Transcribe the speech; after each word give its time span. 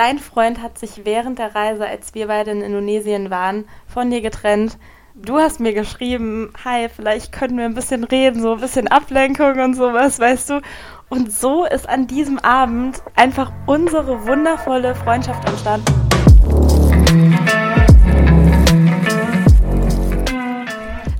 dein 0.00 0.18
Freund 0.18 0.62
hat 0.62 0.78
sich 0.78 1.04
während 1.04 1.38
der 1.38 1.54
Reise, 1.54 1.86
als 1.86 2.14
wir 2.14 2.28
beide 2.28 2.52
in 2.52 2.62
Indonesien 2.62 3.28
waren, 3.28 3.66
von 3.86 4.08
dir 4.10 4.22
getrennt. 4.22 4.78
Du 5.14 5.36
hast 5.36 5.60
mir 5.60 5.74
geschrieben, 5.74 6.54
hi, 6.64 6.88
vielleicht 6.88 7.32
können 7.32 7.58
wir 7.58 7.66
ein 7.66 7.74
bisschen 7.74 8.04
reden, 8.04 8.40
so 8.40 8.54
ein 8.54 8.60
bisschen 8.60 8.88
Ablenkung 8.88 9.60
und 9.60 9.74
sowas, 9.74 10.18
weißt 10.18 10.48
du. 10.48 10.62
Und 11.10 11.30
so 11.30 11.66
ist 11.66 11.86
an 11.86 12.06
diesem 12.06 12.38
Abend 12.38 13.02
einfach 13.14 13.52
unsere 13.66 14.26
wundervolle 14.26 14.94
Freundschaft 14.94 15.46
entstanden. 15.46 15.92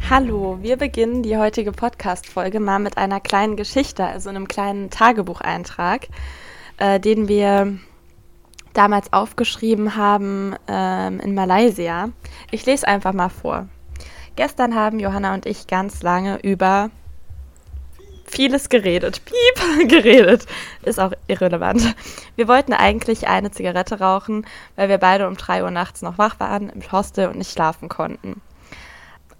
Hallo, 0.09 0.57
wir 0.63 0.79
beginnen 0.79 1.23
die 1.23 1.37
heutige 1.37 1.73
Podcast-Folge 1.73 2.61
mal 2.61 2.79
mit 2.79 2.97
einer 2.97 3.21
kleinen 3.21 3.57
Geschichte, 3.57 4.07
also 4.07 4.31
einem 4.31 4.49
kleinen 4.49 4.89
Tagebucheintrag, 4.89 6.09
äh, 6.79 6.99
den 6.99 7.29
wir 7.29 7.79
damals 8.81 9.13
aufgeschrieben 9.13 9.95
haben 9.95 10.57
ähm, 10.67 11.21
in 11.21 11.35
Malaysia. 11.35 12.09
Ich 12.51 12.65
lese 12.65 12.89
einfach 12.89 13.13
mal 13.13 13.29
vor. 13.29 13.69
Gestern 14.37 14.75
haben 14.75 14.99
Johanna 14.99 15.35
und 15.35 15.45
ich 15.45 15.67
ganz 15.67 16.03
lange 16.03 16.39
über 16.41 16.89
vieles 18.25 18.71
geredet. 18.71 19.21
Piep, 19.27 19.89
geredet. 19.91 20.47
Ist 20.83 20.99
auch 20.99 21.13
irrelevant. 21.27 21.95
Wir 22.37 22.49
wollten 22.49 22.73
eigentlich 22.73 23.29
eine 23.29 23.51
Zigarette 23.51 23.99
rauchen, 23.99 24.47
weil 24.77 24.89
wir 24.89 24.97
beide 24.97 25.29
um 25.29 25.37
3 25.37 25.63
Uhr 25.63 25.71
nachts 25.71 26.01
noch 26.01 26.17
wach 26.17 26.41
waren 26.41 26.71
im 26.71 26.81
Hostel 26.91 27.29
und 27.29 27.37
nicht 27.37 27.53
schlafen 27.53 27.91
konnten. 27.91 28.41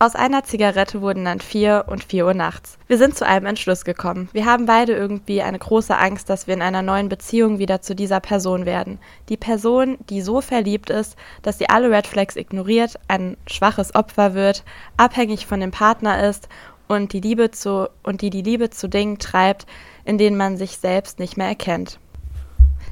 Aus 0.03 0.15
einer 0.15 0.45
Zigarette 0.45 1.03
wurden 1.03 1.27
dann 1.27 1.41
vier 1.41 1.85
und 1.87 2.03
vier 2.03 2.25
Uhr 2.25 2.33
nachts. 2.33 2.79
Wir 2.87 2.97
sind 2.97 3.19
zu 3.19 3.27
einem 3.27 3.45
Entschluss 3.45 3.85
gekommen. 3.85 4.31
Wir 4.33 4.47
haben 4.47 4.65
beide 4.65 4.95
irgendwie 4.95 5.43
eine 5.43 5.59
große 5.59 5.95
Angst, 5.95 6.31
dass 6.31 6.47
wir 6.47 6.55
in 6.55 6.63
einer 6.63 6.81
neuen 6.81 7.11
Beziehung 7.11 7.59
wieder 7.59 7.83
zu 7.83 7.95
dieser 7.95 8.19
Person 8.21 8.65
werden. 8.65 8.99
Die 9.29 9.37
Person, 9.37 9.99
die 10.09 10.23
so 10.23 10.41
verliebt 10.41 10.89
ist, 10.89 11.17
dass 11.43 11.59
sie 11.59 11.69
alle 11.69 11.91
Red 11.91 12.07
Flags 12.07 12.37
ignoriert, 12.37 12.99
ein 13.09 13.37
schwaches 13.47 13.95
Opfer 13.95 14.33
wird, 14.33 14.65
abhängig 14.97 15.45
von 15.45 15.61
dem 15.61 15.71
Partner 15.71 16.27
ist 16.27 16.49
und 16.89 17.13
die 17.13 17.21
Liebe 17.21 17.51
zu 17.51 17.91
und 18.03 18.23
die 18.23 18.31
die 18.31 18.41
Liebe 18.41 18.71
zu 18.71 18.89
Dingen 18.89 19.19
treibt, 19.19 19.67
in 20.07 20.17
denen 20.17 20.39
man 20.39 20.57
sich 20.57 20.79
selbst 20.79 21.19
nicht 21.19 21.37
mehr 21.37 21.49
erkennt. 21.49 22.01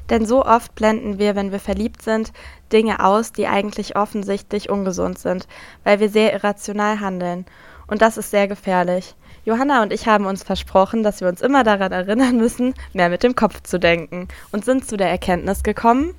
Denn 0.09 0.25
so 0.25 0.43
oft 0.43 0.73
blenden 0.75 1.19
wir, 1.19 1.35
wenn 1.35 1.51
wir 1.51 1.59
verliebt 1.59 2.01
sind, 2.01 2.31
Dinge 2.71 3.03
aus, 3.03 3.31
die 3.31 3.47
eigentlich 3.47 3.95
offensichtlich 3.95 4.69
ungesund 4.69 5.19
sind, 5.19 5.47
weil 5.83 5.99
wir 5.99 6.09
sehr 6.09 6.33
irrational 6.33 6.99
handeln. 6.99 7.45
Und 7.87 8.01
das 8.01 8.17
ist 8.17 8.31
sehr 8.31 8.47
gefährlich. 8.47 9.15
Johanna 9.45 9.81
und 9.81 9.93
ich 9.93 10.07
haben 10.07 10.25
uns 10.25 10.43
versprochen, 10.43 11.01
dass 11.01 11.21
wir 11.21 11.27
uns 11.27 11.41
immer 11.41 11.63
daran 11.63 11.91
erinnern 11.91 12.37
müssen, 12.37 12.73
mehr 12.93 13.09
mit 13.09 13.23
dem 13.23 13.35
Kopf 13.35 13.61
zu 13.63 13.79
denken 13.79 14.27
und 14.51 14.65
sind 14.65 14.87
zu 14.87 14.97
der 14.97 15.09
Erkenntnis 15.09 15.63
gekommen, 15.63 16.13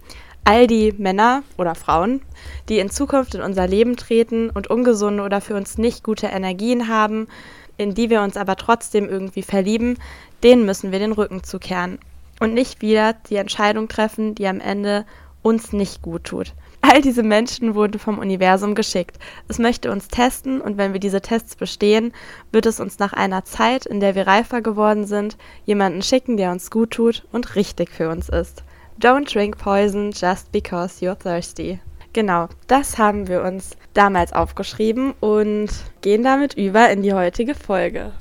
all 0.44 0.66
die 0.66 0.92
Männer 0.97 1.42
oder 1.58 1.75
Frauen, 1.75 2.22
die 2.69 2.78
in 2.78 2.91
Zukunft 2.91 3.34
in 3.34 3.42
unser 3.42 3.66
Leben 3.66 3.97
treten 3.97 4.50
und 4.50 4.69
ungesunde 4.69 5.22
oder 5.22 5.41
für 5.41 5.54
uns 5.54 5.78
nicht 5.78 6.02
gute 6.02 6.28
Energien 6.28 6.88
haben, 6.88 7.28
in 7.77 7.94
die 7.94 8.10
wir 8.10 8.22
uns 8.22 8.36
aber 8.36 8.56
trotzdem 8.56 9.08
irgendwie 9.08 9.42
verlieben, 9.42 9.98
denen 10.42 10.64
müssen 10.64 10.92
wir 10.92 10.98
den 10.98 11.12
Rücken 11.12 11.44
zukehren 11.44 11.98
und 12.41 12.55
nicht 12.55 12.83
wieder 12.83 13.12
die 13.12 13.36
Entscheidung 13.36 13.86
treffen, 13.86 14.34
die 14.34 14.48
am 14.48 14.60
Ende 14.60 15.06
uns 15.42 15.72
nicht 15.72 16.02
gut 16.02 16.24
tut. 16.24 16.55
All 16.82 17.02
diese 17.02 17.22
Menschen 17.22 17.74
wurden 17.74 17.98
vom 17.98 18.19
Universum 18.19 18.74
geschickt. 18.74 19.19
Es 19.48 19.58
möchte 19.58 19.91
uns 19.92 20.08
testen 20.08 20.60
und 20.60 20.78
wenn 20.78 20.92
wir 20.92 21.00
diese 21.00 21.20
Tests 21.20 21.55
bestehen, 21.55 22.12
wird 22.52 22.66
es 22.66 22.80
uns 22.80 22.98
nach 22.98 23.12
einer 23.12 23.44
Zeit, 23.44 23.86
in 23.86 24.00
der 24.00 24.14
wir 24.14 24.27
reifer 24.27 24.62
geworden 24.62 25.06
sind, 25.06 25.36
jemanden 25.66 26.02
schicken, 26.02 26.36
der 26.36 26.50
uns 26.50 26.70
gut 26.70 26.92
tut 26.92 27.27
und 27.32 27.55
richtig 27.55 27.91
für 27.91 28.08
uns 28.08 28.28
ist. 28.28 28.64
Don't 28.98 29.32
drink 29.32 29.58
poison 29.58 30.10
just 30.10 30.50
because 30.52 31.04
you're 31.04 31.14
thirsty. 31.14 31.80
Genau, 32.12 32.48
das 32.66 32.98
haben 32.98 33.28
wir 33.28 33.42
uns 33.42 33.77
damals 33.94 34.32
aufgeschrieben 34.32 35.14
und 35.20 35.69
gehen 36.00 36.25
damit 36.25 36.54
über 36.54 36.91
in 36.91 37.02
die 37.02 37.14
heutige 37.14 37.54
Folge. 37.54 38.12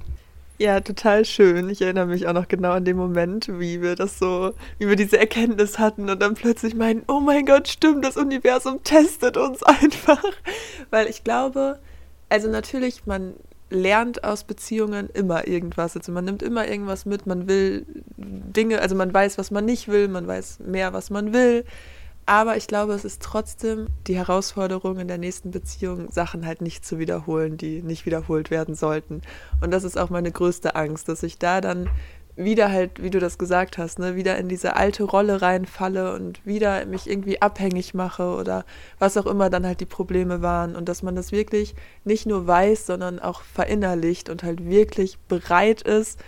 Ja, 0.61 0.81
total 0.81 1.23
schön. 1.23 1.69
Ich 1.69 1.81
erinnere 1.81 2.07
mich 2.07 2.27
auch 2.27 2.33
noch 2.33 2.49
genau 2.49 2.71
an 2.71 2.83
den 2.83 2.97
Moment, 2.97 3.47
wie 3.47 3.81
wir 3.81 3.95
das 3.95 4.19
so, 4.19 4.53
wie 4.77 4.89
wir 4.89 4.97
diese 4.97 5.17
Erkenntnis 5.17 5.79
hatten 5.79 6.09
und 6.09 6.21
dann 6.21 6.33
plötzlich 6.33 6.75
meinen, 6.75 7.03
oh 7.07 7.21
mein 7.21 7.45
Gott, 7.45 7.69
stimmt, 7.69 8.03
das 8.03 8.17
Universum 8.17 8.83
testet 8.83 9.37
uns 9.37 9.63
einfach. 9.81 10.21
Weil 10.89 11.07
ich 11.07 11.23
glaube, 11.23 11.79
also 12.27 12.49
natürlich, 12.49 13.05
man 13.05 13.35
lernt 13.69 14.25
aus 14.25 14.43
Beziehungen 14.43 15.09
immer 15.13 15.47
irgendwas. 15.47 15.95
Also 15.95 16.11
man 16.11 16.25
nimmt 16.25 16.43
immer 16.43 16.67
irgendwas 16.67 17.05
mit, 17.05 17.25
man 17.25 17.47
will 17.47 17.85
Dinge, 18.17 18.81
also 18.81 18.95
man 18.95 19.13
weiß, 19.13 19.37
was 19.37 19.51
man 19.51 19.63
nicht 19.63 19.87
will, 19.87 20.09
man 20.09 20.27
weiß 20.27 20.59
mehr, 20.59 20.91
was 20.91 21.09
man 21.09 21.31
will. 21.31 21.63
Aber 22.29 22.57
ich 22.57 22.67
glaube, 22.67 22.93
es 22.93 23.05
ist 23.05 23.23
trotzdem 23.23 23.87
die 24.05 24.15
Herausforderung 24.15 24.99
in 24.99 25.07
der 25.07 25.17
nächsten 25.17 25.49
Beziehung, 25.49 26.11
Sachen 26.11 26.45
halt 26.45 26.61
nicht 26.61 26.85
zu 26.85 26.99
wiederholen, 26.99 27.57
die 27.57 27.81
nicht 27.81 28.05
wiederholt 28.05 28.51
werden 28.51 28.75
sollten. 28.75 29.23
Und 29.61 29.71
das 29.71 29.83
ist 29.83 29.97
auch 29.97 30.11
meine 30.11 30.31
größte 30.31 30.75
Angst, 30.75 31.09
dass 31.09 31.23
ich 31.23 31.39
da 31.39 31.59
dann 31.59 31.89
wieder 32.35 32.71
halt, 32.71 33.01
wie 33.01 33.09
du 33.09 33.19
das 33.19 33.39
gesagt 33.39 33.79
hast, 33.79 33.97
ne, 33.97 34.15
wieder 34.15 34.37
in 34.37 34.47
diese 34.47 34.75
alte 34.75 35.05
Rolle 35.05 35.41
reinfalle 35.41 36.13
und 36.13 36.45
wieder 36.45 36.85
mich 36.85 37.09
irgendwie 37.09 37.41
abhängig 37.41 37.95
mache 37.95 38.35
oder 38.35 38.63
was 38.99 39.17
auch 39.17 39.25
immer 39.25 39.49
dann 39.49 39.65
halt 39.65 39.79
die 39.79 39.87
Probleme 39.87 40.43
waren 40.43 40.75
und 40.75 40.87
dass 40.87 41.01
man 41.01 41.15
das 41.15 41.31
wirklich 41.31 41.73
nicht 42.03 42.27
nur 42.27 42.45
weiß, 42.45 42.85
sondern 42.85 43.17
auch 43.17 43.41
verinnerlicht 43.41 44.29
und 44.29 44.43
halt 44.43 44.63
wirklich 44.69 45.17
bereit 45.27 45.81
ist, 45.81 46.19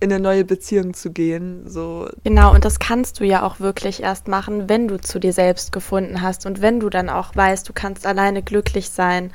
in 0.00 0.12
eine 0.12 0.22
neue 0.22 0.44
Beziehung 0.44 0.94
zu 0.94 1.12
gehen. 1.12 1.68
So. 1.68 2.08
Genau, 2.24 2.52
und 2.54 2.64
das 2.64 2.78
kannst 2.78 3.20
du 3.20 3.24
ja 3.24 3.42
auch 3.42 3.60
wirklich 3.60 4.02
erst 4.02 4.28
machen, 4.28 4.68
wenn 4.68 4.88
du 4.88 4.98
zu 4.98 5.18
dir 5.20 5.32
selbst 5.32 5.72
gefunden 5.72 6.22
hast 6.22 6.46
und 6.46 6.62
wenn 6.62 6.80
du 6.80 6.88
dann 6.88 7.08
auch 7.08 7.36
weißt, 7.36 7.68
du 7.68 7.72
kannst 7.72 8.06
alleine 8.06 8.42
glücklich 8.42 8.90
sein 8.90 9.32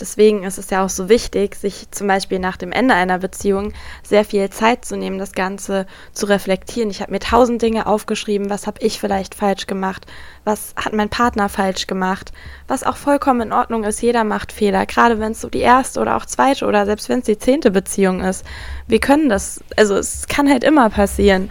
Deswegen 0.00 0.44
ist 0.44 0.58
es 0.58 0.70
ja 0.70 0.84
auch 0.84 0.88
so 0.88 1.08
wichtig, 1.08 1.54
sich 1.54 1.90
zum 1.90 2.06
Beispiel 2.06 2.38
nach 2.38 2.56
dem 2.56 2.72
Ende 2.72 2.94
einer 2.94 3.18
Beziehung 3.18 3.72
sehr 4.02 4.24
viel 4.24 4.48
Zeit 4.50 4.84
zu 4.84 4.96
nehmen, 4.96 5.18
das 5.18 5.32
Ganze 5.32 5.86
zu 6.12 6.26
reflektieren. 6.26 6.90
Ich 6.90 7.02
habe 7.02 7.12
mir 7.12 7.20
tausend 7.20 7.60
Dinge 7.60 7.86
aufgeschrieben, 7.86 8.48
was 8.48 8.66
habe 8.66 8.80
ich 8.80 8.98
vielleicht 8.98 9.34
falsch 9.34 9.66
gemacht, 9.66 10.06
was 10.44 10.74
hat 10.76 10.92
mein 10.92 11.10
Partner 11.10 11.48
falsch 11.48 11.86
gemacht, 11.86 12.32
was 12.66 12.84
auch 12.84 12.96
vollkommen 12.96 13.42
in 13.42 13.52
Ordnung 13.52 13.84
ist. 13.84 14.00
Jeder 14.00 14.24
macht 14.24 14.52
Fehler, 14.52 14.86
gerade 14.86 15.20
wenn 15.20 15.32
es 15.32 15.40
so 15.40 15.48
die 15.48 15.60
erste 15.60 16.00
oder 16.00 16.16
auch 16.16 16.24
zweite 16.24 16.66
oder 16.66 16.86
selbst 16.86 17.08
wenn 17.08 17.20
es 17.20 17.26
die 17.26 17.38
zehnte 17.38 17.70
Beziehung 17.70 18.20
ist. 18.20 18.44
Wir 18.86 19.00
können 19.00 19.28
das, 19.28 19.62
also 19.76 19.96
es 19.96 20.26
kann 20.28 20.48
halt 20.48 20.64
immer 20.64 20.88
passieren. 20.90 21.50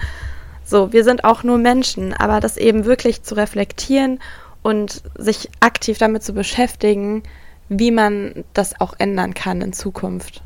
So, 0.66 0.94
wir 0.94 1.04
sind 1.04 1.24
auch 1.24 1.44
nur 1.44 1.58
Menschen, 1.58 2.14
aber 2.14 2.40
das 2.40 2.58
eben 2.58 2.86
wirklich 2.86 3.24
zu 3.24 3.36
reflektieren 3.36 4.20
und 4.62 5.04
sich 5.18 5.50
aktiv 5.62 5.98
damit 5.98 6.24
zu 6.24 6.34
beschäftigen, 6.34 7.24
wie 7.70 7.92
man 7.92 8.44
das 8.54 8.80
auch 8.82 8.94
ändern 8.98 9.34
kann 9.34 9.62
in 9.62 9.74
Zukunft. 9.74 10.44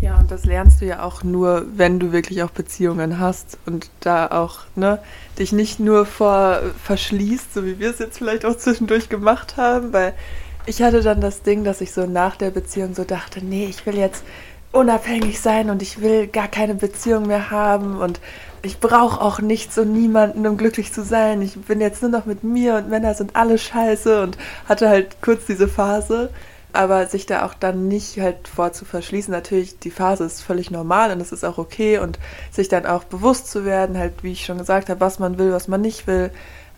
Ja, 0.00 0.18
und 0.18 0.30
das 0.30 0.44
lernst 0.44 0.82
du 0.82 0.84
ja 0.84 1.02
auch 1.02 1.24
nur, 1.24 1.64
wenn 1.74 1.98
du 1.98 2.12
wirklich 2.12 2.42
auch 2.42 2.50
Beziehungen 2.50 3.18
hast 3.18 3.58
und 3.64 3.88
da 4.00 4.26
auch, 4.26 4.60
ne, 4.74 4.98
dich 5.38 5.52
nicht 5.52 5.80
nur 5.80 6.04
vor 6.04 6.60
verschließt, 6.84 7.54
so 7.54 7.64
wie 7.64 7.78
wir 7.78 7.90
es 7.90 7.98
jetzt 7.98 8.18
vielleicht 8.18 8.44
auch 8.44 8.56
zwischendurch 8.56 9.08
gemacht 9.08 9.56
haben, 9.56 9.92
weil 9.94 10.12
ich 10.66 10.82
hatte 10.82 11.00
dann 11.00 11.20
das 11.20 11.42
Ding, 11.42 11.64
dass 11.64 11.80
ich 11.80 11.92
so 11.92 12.06
nach 12.06 12.36
der 12.36 12.50
Beziehung 12.50 12.94
so 12.94 13.04
dachte, 13.04 13.42
nee, 13.42 13.66
ich 13.66 13.86
will 13.86 13.96
jetzt 13.96 14.24
unabhängig 14.72 15.40
sein 15.40 15.70
und 15.70 15.82
ich 15.82 16.00
will 16.00 16.26
gar 16.26 16.48
keine 16.48 16.74
Beziehung 16.74 17.26
mehr 17.26 17.50
haben 17.50 17.98
und 17.98 18.20
ich 18.62 18.80
brauche 18.80 19.20
auch 19.20 19.40
nichts 19.40 19.78
und 19.78 19.92
niemanden, 19.92 20.46
um 20.46 20.56
glücklich 20.56 20.92
zu 20.92 21.04
sein. 21.04 21.40
Ich 21.40 21.56
bin 21.56 21.80
jetzt 21.80 22.02
nur 22.02 22.10
noch 22.10 22.26
mit 22.26 22.42
mir 22.42 22.76
und 22.76 22.88
Männer 22.88 23.14
sind 23.14 23.36
alle 23.36 23.58
scheiße 23.58 24.22
und 24.22 24.36
hatte 24.68 24.88
halt 24.88 25.22
kurz 25.22 25.46
diese 25.46 25.68
Phase. 25.68 26.30
Aber 26.72 27.06
sich 27.06 27.24
da 27.24 27.46
auch 27.46 27.54
dann 27.54 27.88
nicht 27.88 28.20
halt 28.20 28.48
vor 28.48 28.72
zu 28.72 28.84
verschließen, 28.84 29.32
natürlich, 29.32 29.78
die 29.78 29.90
Phase 29.90 30.24
ist 30.24 30.42
völlig 30.42 30.70
normal 30.70 31.10
und 31.10 31.20
das 31.20 31.32
ist 31.32 31.42
auch 31.42 31.56
okay 31.56 31.98
und 31.98 32.18
sich 32.50 32.68
dann 32.68 32.84
auch 32.84 33.04
bewusst 33.04 33.50
zu 33.50 33.64
werden, 33.64 33.96
halt, 33.96 34.12
wie 34.22 34.32
ich 34.32 34.44
schon 34.44 34.58
gesagt 34.58 34.90
habe, 34.90 35.00
was 35.00 35.18
man 35.18 35.38
will, 35.38 35.52
was 35.52 35.68
man 35.68 35.80
nicht 35.80 36.06
will, 36.06 36.30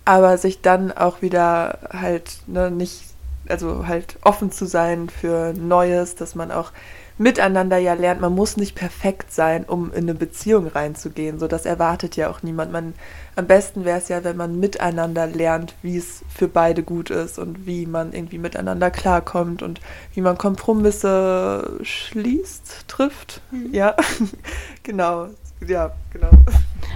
aber 0.04 0.38
sich 0.38 0.60
dann 0.60 0.92
auch 0.92 1.20
wieder 1.20 1.80
halt 1.90 2.38
ne, 2.46 2.70
nicht, 2.70 3.02
also 3.48 3.88
halt 3.88 4.18
offen 4.22 4.52
zu 4.52 4.66
sein 4.66 5.08
für 5.08 5.52
Neues, 5.54 6.14
dass 6.14 6.36
man 6.36 6.52
auch 6.52 6.70
miteinander 7.18 7.78
ja 7.78 7.94
lernt, 7.94 8.20
man 8.20 8.34
muss 8.34 8.56
nicht 8.56 8.74
perfekt 8.74 9.32
sein, 9.32 9.64
um 9.64 9.92
in 9.92 10.04
eine 10.04 10.14
Beziehung 10.14 10.68
reinzugehen. 10.68 11.38
So, 11.38 11.48
das 11.48 11.66
erwartet 11.66 12.16
ja 12.16 12.30
auch 12.30 12.42
niemand. 12.42 12.72
Man, 12.72 12.94
am 13.36 13.46
besten 13.46 13.84
wäre 13.84 13.98
es 13.98 14.08
ja, 14.08 14.24
wenn 14.24 14.36
man 14.36 14.58
miteinander 14.58 15.26
lernt, 15.26 15.74
wie 15.82 15.96
es 15.96 16.22
für 16.28 16.48
beide 16.48 16.82
gut 16.82 17.10
ist 17.10 17.38
und 17.38 17.66
wie 17.66 17.86
man 17.86 18.12
irgendwie 18.12 18.38
miteinander 18.38 18.90
klarkommt 18.90 19.62
und 19.62 19.80
wie 20.14 20.20
man 20.20 20.38
Kompromisse 20.38 21.78
schließt, 21.82 22.88
trifft. 22.88 23.40
Mhm. 23.50 23.74
Ja, 23.74 23.96
genau. 24.82 25.28
Ja, 25.66 25.92
genau. 26.12 26.30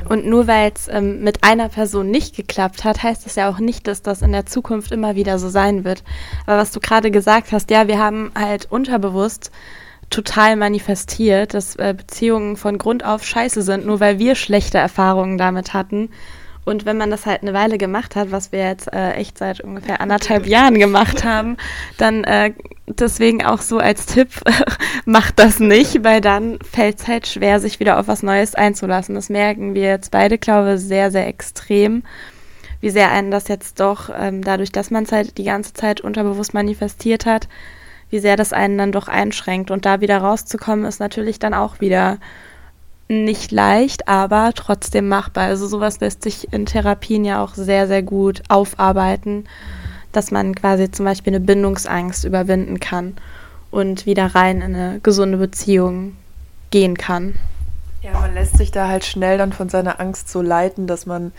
Und 0.09 0.27
nur 0.27 0.47
weil 0.47 0.73
es 0.75 0.87
ähm, 0.89 1.23
mit 1.23 1.43
einer 1.43 1.69
Person 1.69 2.11
nicht 2.11 2.37
geklappt 2.37 2.85
hat, 2.85 3.03
heißt 3.03 3.27
das 3.27 3.35
ja 3.35 3.51
auch 3.51 3.59
nicht, 3.59 3.87
dass 3.89 4.03
das 4.03 4.23
in 4.23 4.33
der 4.33 4.47
Zukunft 4.47 4.93
immer 4.93 5.17
wieder 5.17 5.39
so 5.39 5.49
sein 5.49 5.85
wird. 5.85 6.05
Aber 6.47 6.59
was 6.59 6.71
du 6.71 6.79
gerade 6.79 7.11
gesagt 7.11 7.51
hast, 7.51 7.71
ja, 7.71 7.89
wir 7.89 7.99
haben 7.99 8.31
halt 8.37 8.71
unterbewusst 8.71 9.51
total 10.13 10.57
manifestiert, 10.57 11.55
dass 11.55 11.77
äh, 11.77 11.95
Beziehungen 11.97 12.57
von 12.57 12.79
Grund 12.79 13.05
auf 13.05 13.25
scheiße 13.25 13.63
sind, 13.63 13.87
nur 13.87 14.01
weil 14.01 14.19
wir 14.19 14.35
schlechte 14.35 14.79
Erfahrungen 14.79 15.39
damit 15.39 15.73
hatten. 15.73 16.11
Und 16.65 16.85
wenn 16.85 16.97
man 16.97 17.11
das 17.11 17.27
halt 17.27 17.43
eine 17.43 17.55
Weile 17.55 17.77
gemacht 17.77 18.15
hat, 18.15 18.31
was 18.31 18.53
wir 18.53 18.61
jetzt 18.61 18.93
äh, 18.93 19.15
echt 19.15 19.37
seit 19.37 19.61
ungefähr 19.63 20.01
anderthalb 20.01 20.47
Jahren 20.47 20.79
gemacht 20.79 21.25
haben, 21.25 21.57
dann 21.99 22.23
äh, 22.23 22.53
deswegen 22.87 23.45
auch 23.45 23.61
so 23.61 23.79
als 23.79 24.07
Tipp, 24.07 24.29
macht 25.05 25.41
das 25.41 25.59
nicht, 25.59 26.05
weil 26.05 26.21
dann 26.21 26.59
fällt 26.61 27.01
es 27.01 27.09
halt 27.09 27.27
schwer, 27.27 27.59
sich 27.59 27.81
wieder 27.81 27.99
auf 27.99 28.07
was 28.07 28.23
Neues 28.23 28.55
einzulassen. 28.55 29.17
Das 29.17 29.29
merken 29.29 29.75
wir 29.75 29.89
jetzt 29.89 30.13
beide, 30.13 30.39
glaube 30.39 30.75
ich, 30.75 30.81
sehr, 30.83 31.11
sehr 31.11 31.27
extrem, 31.27 32.05
wie 32.81 32.91
sehr 32.91 33.11
einen 33.11 33.33
das 33.33 33.49
jetzt 33.49 33.81
doch, 33.81 34.11
ähm, 34.17 34.45
dadurch, 34.45 34.71
dass 34.71 34.93
man 34.93 35.03
es 35.03 35.11
halt 35.11 35.39
die 35.39 35.45
ganze 35.45 35.73
Zeit 35.73 36.01
unterbewusst 36.01 36.55
manifestiert 36.55 37.27
hat, 37.27 37.49
wie 38.13 38.19
sehr 38.19 38.37
das 38.37 38.53
einen 38.53 38.77
dann 38.77 38.93
doch 38.93 39.09
einschränkt. 39.09 39.71
Und 39.71 39.87
da 39.87 40.03
wieder 40.03 40.19
rauszukommen, 40.19 40.85
ist 40.85 41.01
natürlich 41.01 41.39
dann 41.39 41.55
auch 41.55 41.81
wieder 41.81 42.19
nicht 43.09 43.51
leicht, 43.51 44.07
aber 44.07 44.53
trotzdem 44.55 45.09
machbar. 45.09 45.45
Also 45.45 45.67
sowas 45.67 45.99
lässt 46.01 46.23
sich 46.23 46.53
in 46.53 46.67
Therapien 46.67 47.25
ja 47.25 47.43
auch 47.43 47.55
sehr, 47.55 47.89
sehr 47.89 48.03
gut 48.03 48.43
aufarbeiten, 48.49 49.47
dass 50.13 50.31
man 50.31 50.55
quasi 50.55 50.91
zum 50.91 51.07
Beispiel 51.07 51.35
eine 51.35 51.45
Bindungsangst 51.45 52.25
überwinden 52.25 52.81
kann 52.81 53.17
und 53.71 54.05
wieder 54.05 54.35
rein 54.35 54.61
in 54.61 54.75
eine 54.75 55.01
gesunde 55.01 55.39
Beziehung 55.39 56.15
gehen 56.71 56.99
kann. 56.99 57.35
Ja, 58.03 58.13
man 58.13 58.35
lässt 58.35 58.59
sich 58.59 58.73
da 58.73 58.89
halt 58.89 59.07
schnell 59.07 59.39
dann 59.39 59.55
von 59.55 59.71
seiner 59.71 60.01
Angst 60.01 60.31
so 60.31 60.43
leiten, 60.43 60.87
dass 60.87 61.07
man 61.07 61.33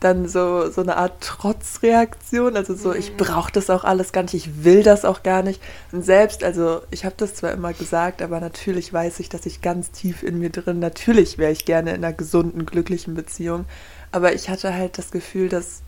dann 0.00 0.26
so, 0.26 0.70
so 0.70 0.80
eine 0.80 0.96
Art 0.96 1.20
Trotzreaktion, 1.20 2.56
also 2.56 2.74
so, 2.74 2.94
ich 2.94 3.12
mhm. 3.12 3.16
brauche 3.18 3.52
das 3.52 3.68
auch 3.68 3.84
alles 3.84 4.12
gar 4.12 4.22
nicht, 4.22 4.34
ich 4.34 4.64
will 4.64 4.82
das 4.82 5.04
auch 5.04 5.22
gar 5.22 5.42
nicht. 5.42 5.62
Und 5.92 6.04
selbst, 6.04 6.42
also 6.42 6.80
ich 6.90 7.04
habe 7.04 7.14
das 7.18 7.34
zwar 7.34 7.52
immer 7.52 7.74
gesagt, 7.74 8.22
aber 8.22 8.40
natürlich 8.40 8.92
weiß 8.92 9.20
ich, 9.20 9.28
dass 9.28 9.44
ich 9.44 9.60
ganz 9.60 9.90
tief 9.90 10.22
in 10.22 10.38
mir 10.38 10.50
drin, 10.50 10.78
natürlich 10.78 11.36
wäre 11.36 11.52
ich 11.52 11.66
gerne 11.66 11.90
in 11.90 12.04
einer 12.04 12.14
gesunden, 12.14 12.64
glücklichen 12.64 13.14
Beziehung, 13.14 13.66
aber 14.10 14.32
ich 14.32 14.48
hatte 14.48 14.74
halt 14.74 14.96
das 14.96 15.10
Gefühl, 15.10 15.50
dass 15.50 15.82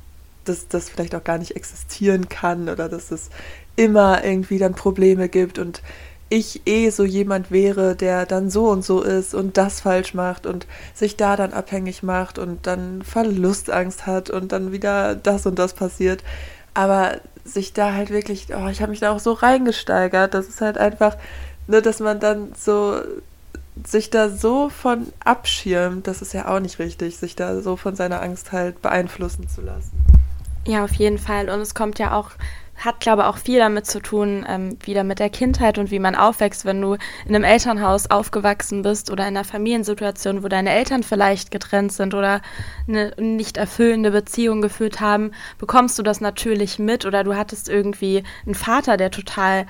das 0.45 0.89
vielleicht 0.89 1.15
auch 1.15 1.25
gar 1.25 1.39
nicht 1.39 1.57
existieren 1.57 2.29
kann 2.29 2.69
oder 2.69 2.89
dass 2.89 3.13
es 3.13 3.31
immer 3.77 4.25
irgendwie 4.25 4.59
dann 4.59 4.75
Probleme 4.75 5.29
gibt 5.29 5.59
und 5.59 5.83
ich 6.33 6.63
eh 6.65 6.89
so 6.89 7.05
jemand 7.05 7.51
wäre, 7.51 7.95
der 7.95 8.25
dann 8.25 8.49
so 8.49 8.71
und 8.71 8.83
so 8.83 9.03
ist 9.03 9.35
und 9.35 9.59
das 9.59 9.83
falsch 9.83 10.15
macht 10.15 10.47
und 10.47 10.67
sich 10.95 11.19
da 11.19 11.37
dann 11.37 11.53
abhängig 11.53 12.03
macht 12.03 12.39
und 12.39 12.67
dann 12.67 13.03
Verlustangst 13.03 14.07
hat 14.07 14.31
und 14.31 14.51
dann 14.51 14.73
wieder 14.73 15.15
das 15.15 15.45
und 15.45 15.59
das 15.59 15.75
passiert. 15.75 16.25
Aber 16.73 17.19
sich 17.45 17.75
da 17.75 17.93
halt 17.93 18.09
wirklich, 18.09 18.47
oh, 18.57 18.69
ich 18.69 18.81
habe 18.81 18.91
mich 18.91 19.01
da 19.01 19.13
auch 19.13 19.19
so 19.19 19.33
reingesteigert, 19.33 20.33
das 20.33 20.49
ist 20.49 20.63
halt 20.63 20.79
einfach, 20.79 21.19
ne, 21.67 21.83
dass 21.83 22.01
man 22.01 22.19
dann 22.19 22.53
so 22.59 23.03
sich 23.85 24.09
da 24.09 24.31
so 24.31 24.71
von 24.71 25.13
abschirmt, 25.23 26.07
das 26.07 26.23
ist 26.23 26.33
ja 26.33 26.49
auch 26.49 26.61
nicht 26.61 26.79
richtig, 26.79 27.19
sich 27.19 27.37
da 27.37 27.61
so 27.61 27.77
von 27.77 27.95
seiner 27.95 28.23
Angst 28.23 28.53
halt 28.53 28.81
beeinflussen 28.81 29.51
zu 29.51 29.61
lassen. 29.61 29.93
Ja, 30.67 30.83
auf 30.83 30.95
jeden 30.95 31.19
Fall. 31.19 31.51
Und 31.51 31.61
es 31.61 31.75
kommt 31.75 31.99
ja 31.99 32.17
auch 32.17 32.31
hat, 32.85 33.01
glaube 33.01 33.23
ich, 33.23 33.29
auch 33.29 33.39
viel 33.39 33.59
damit 33.59 33.87
zu 33.87 34.01
tun, 34.01 34.45
ähm, 34.49 34.77
wieder 34.85 35.05
mit 35.05 35.19
der 35.19 35.31
Kindheit 35.31 35.79
und 35.79 35.91
wie 35.91 35.99
man 35.99 36.15
aufwächst, 36.15 36.65
wenn 36.65 36.81
du 36.81 36.95
in 37.27 37.35
einem 37.35 37.45
Elternhaus 37.45 38.11
aufgewachsen 38.11 38.83
bist 38.83 39.11
oder 39.11 39.25
in 39.25 39.37
einer 39.37 39.45
Familiensituation, 39.45 40.43
wo 40.43 40.49
deine 40.49 40.71
Eltern 40.71 41.03
vielleicht 41.03 41.51
getrennt 41.51 41.93
sind 41.93 42.15
oder 42.15 42.41
eine 42.89 43.13
nicht 43.19 43.57
erfüllende 43.57 44.11
Beziehung 44.11 44.63
geführt 44.63 45.01
haben, 45.01 45.33
bekommst 45.59 45.99
du 45.99 46.03
das 46.03 46.21
natürlich 46.21 46.79
mit 46.79 47.07
oder 47.07 47.25
du 47.25 47.37
hattest 47.37 47.69
irgendwie 47.69 48.25
einen 48.45 48.55
Vater, 48.55 48.97
der 48.97 49.11
total 49.11 49.67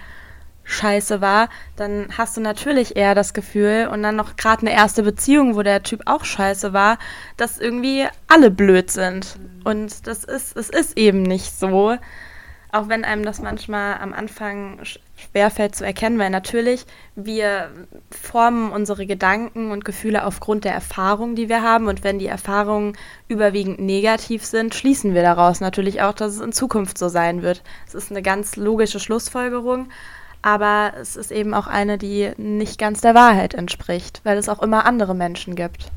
scheiße 0.64 1.20
war, 1.20 1.48
dann 1.76 2.08
hast 2.16 2.36
du 2.36 2.40
natürlich 2.40 2.96
eher 2.96 3.14
das 3.14 3.34
Gefühl 3.34 3.88
und 3.90 4.02
dann 4.02 4.16
noch 4.16 4.36
gerade 4.36 4.62
eine 4.62 4.72
erste 4.72 5.02
Beziehung, 5.02 5.56
wo 5.56 5.62
der 5.62 5.82
Typ 5.82 6.02
auch 6.06 6.24
scheiße 6.24 6.72
war, 6.72 6.98
dass 7.36 7.58
irgendwie 7.58 8.06
alle 8.28 8.50
blöd 8.50 8.90
sind. 8.90 9.38
Mhm. 9.38 9.62
Und 9.64 10.06
das 10.06 10.24
ist, 10.24 10.56
es 10.56 10.68
ist 10.68 10.96
eben 10.96 11.22
nicht 11.22 11.58
so. 11.58 11.96
Auch 12.74 12.88
wenn 12.88 13.04
einem 13.04 13.22
das 13.22 13.42
manchmal 13.42 13.98
am 13.98 14.14
Anfang 14.14 14.78
schwerfällt 15.16 15.76
zu 15.76 15.84
erkennen, 15.84 16.18
weil 16.18 16.30
natürlich 16.30 16.86
wir 17.14 17.70
formen 18.10 18.72
unsere 18.72 19.04
Gedanken 19.04 19.70
und 19.70 19.84
Gefühle 19.84 20.24
aufgrund 20.24 20.64
der 20.64 20.72
Erfahrungen, 20.72 21.36
die 21.36 21.50
wir 21.50 21.62
haben. 21.62 21.86
Und 21.86 22.02
wenn 22.02 22.18
die 22.18 22.26
Erfahrungen 22.26 22.96
überwiegend 23.28 23.78
negativ 23.78 24.46
sind, 24.46 24.74
schließen 24.74 25.12
wir 25.12 25.20
daraus 25.20 25.60
natürlich 25.60 26.00
auch, 26.00 26.14
dass 26.14 26.32
es 26.32 26.40
in 26.40 26.52
Zukunft 26.52 26.96
so 26.96 27.08
sein 27.08 27.42
wird. 27.42 27.62
Es 27.86 27.94
ist 27.94 28.10
eine 28.10 28.22
ganz 28.22 28.56
logische 28.56 29.00
Schlussfolgerung, 29.00 29.90
aber 30.40 30.94
es 30.98 31.16
ist 31.16 31.30
eben 31.30 31.52
auch 31.52 31.66
eine, 31.66 31.98
die 31.98 32.32
nicht 32.38 32.78
ganz 32.78 33.02
der 33.02 33.14
Wahrheit 33.14 33.52
entspricht, 33.52 34.22
weil 34.24 34.38
es 34.38 34.48
auch 34.48 34.62
immer 34.62 34.86
andere 34.86 35.14
Menschen 35.14 35.56
gibt. 35.56 35.92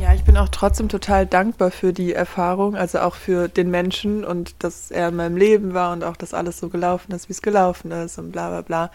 Ja, 0.00 0.14
ich 0.14 0.24
bin 0.24 0.38
auch 0.38 0.48
trotzdem 0.48 0.88
total 0.88 1.26
dankbar 1.26 1.70
für 1.70 1.92
die 1.92 2.14
Erfahrung, 2.14 2.74
also 2.74 3.00
auch 3.00 3.14
für 3.14 3.48
den 3.48 3.70
Menschen 3.70 4.24
und 4.24 4.54
dass 4.64 4.90
er 4.90 5.08
in 5.08 5.16
meinem 5.16 5.36
Leben 5.36 5.74
war 5.74 5.92
und 5.92 6.04
auch, 6.04 6.16
dass 6.16 6.32
alles 6.32 6.58
so 6.58 6.70
gelaufen 6.70 7.12
ist, 7.12 7.28
wie 7.28 7.34
es 7.34 7.42
gelaufen 7.42 7.90
ist 7.90 8.16
und 8.18 8.32
bla 8.32 8.48
bla 8.48 8.62
bla. 8.62 8.90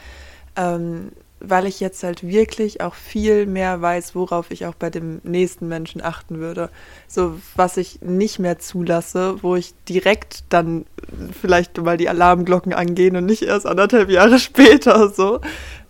Ähm, 0.56 1.12
weil 1.40 1.68
ich 1.68 1.80
jetzt 1.80 2.02
halt 2.04 2.26
wirklich 2.26 2.82
auch 2.82 2.96
viel 2.96 3.46
mehr 3.46 3.80
weiß, 3.80 4.16
worauf 4.16 4.50
ich 4.50 4.66
auch 4.66 4.74
bei 4.74 4.90
dem 4.90 5.22
nächsten 5.24 5.68
Menschen 5.68 6.02
achten 6.02 6.40
würde. 6.40 6.72
So, 7.08 7.40
was 7.56 7.78
ich 7.78 8.02
nicht 8.02 8.40
mehr 8.40 8.58
zulasse, 8.58 9.44
wo 9.44 9.56
ich 9.56 9.76
direkt 9.88 10.46
dann 10.50 10.88
vielleicht 11.40 11.78
mal 11.78 11.98
die 11.98 12.10
Alarmglocken 12.10 12.74
angehen 12.74 13.16
und 13.16 13.28
nicht 13.28 13.44
erst 13.44 13.68
anderthalb 13.68 14.10
Jahre 14.10 14.40
später 14.40 15.10
so. 15.10 15.40